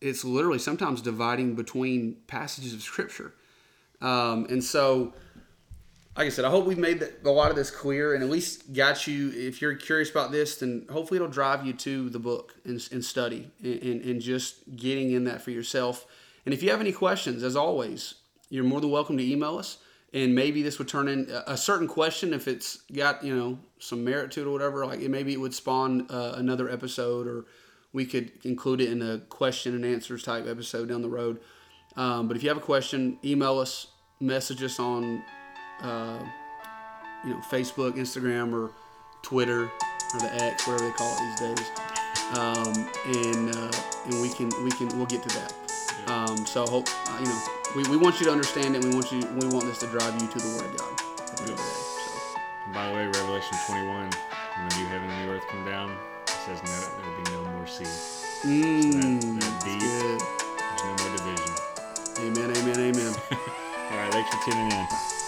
[0.00, 3.32] it's literally sometimes dividing between passages of scripture.
[4.00, 5.14] Um, and so,
[6.16, 8.72] like I said, I hope we've made a lot of this clear and at least
[8.72, 9.30] got you.
[9.30, 13.04] If you're curious about this, then hopefully it'll drive you to the book and, and
[13.04, 16.04] study and, and just getting in that for yourself.
[16.44, 18.14] And if you have any questions, as always,
[18.50, 19.78] you're more than welcome to email us.
[20.14, 24.04] And maybe this would turn in a certain question if it's got you know some
[24.04, 24.84] merit to it or whatever.
[24.84, 27.46] Like maybe it would spawn uh, another episode, or
[27.92, 31.40] we could include it in a question and answers type episode down the road.
[31.96, 33.88] Um, but if you have a question, email us,
[34.20, 35.22] message us on
[35.80, 36.18] uh,
[37.24, 38.70] you know Facebook, Instagram, or
[39.22, 41.70] Twitter, or the X, whatever they call it these days.
[42.34, 43.72] Um, and uh,
[44.06, 45.54] and we can we can we'll get to that.
[46.06, 48.84] Um, so hope uh, you know we, we want you to understand it.
[48.84, 50.92] We want you we want this to drive you to the Word of God.
[50.92, 52.72] at the end of the day, so.
[52.72, 56.30] By the way, Revelation 21, when the new heaven and new earth come down, it
[56.44, 57.84] says no, there will be no more sea.
[58.44, 59.80] Mm, that that's deep.
[59.80, 61.54] There's no more division.
[62.18, 63.14] Amen, amen, amen.
[63.90, 65.21] All right, thanks for tuning in.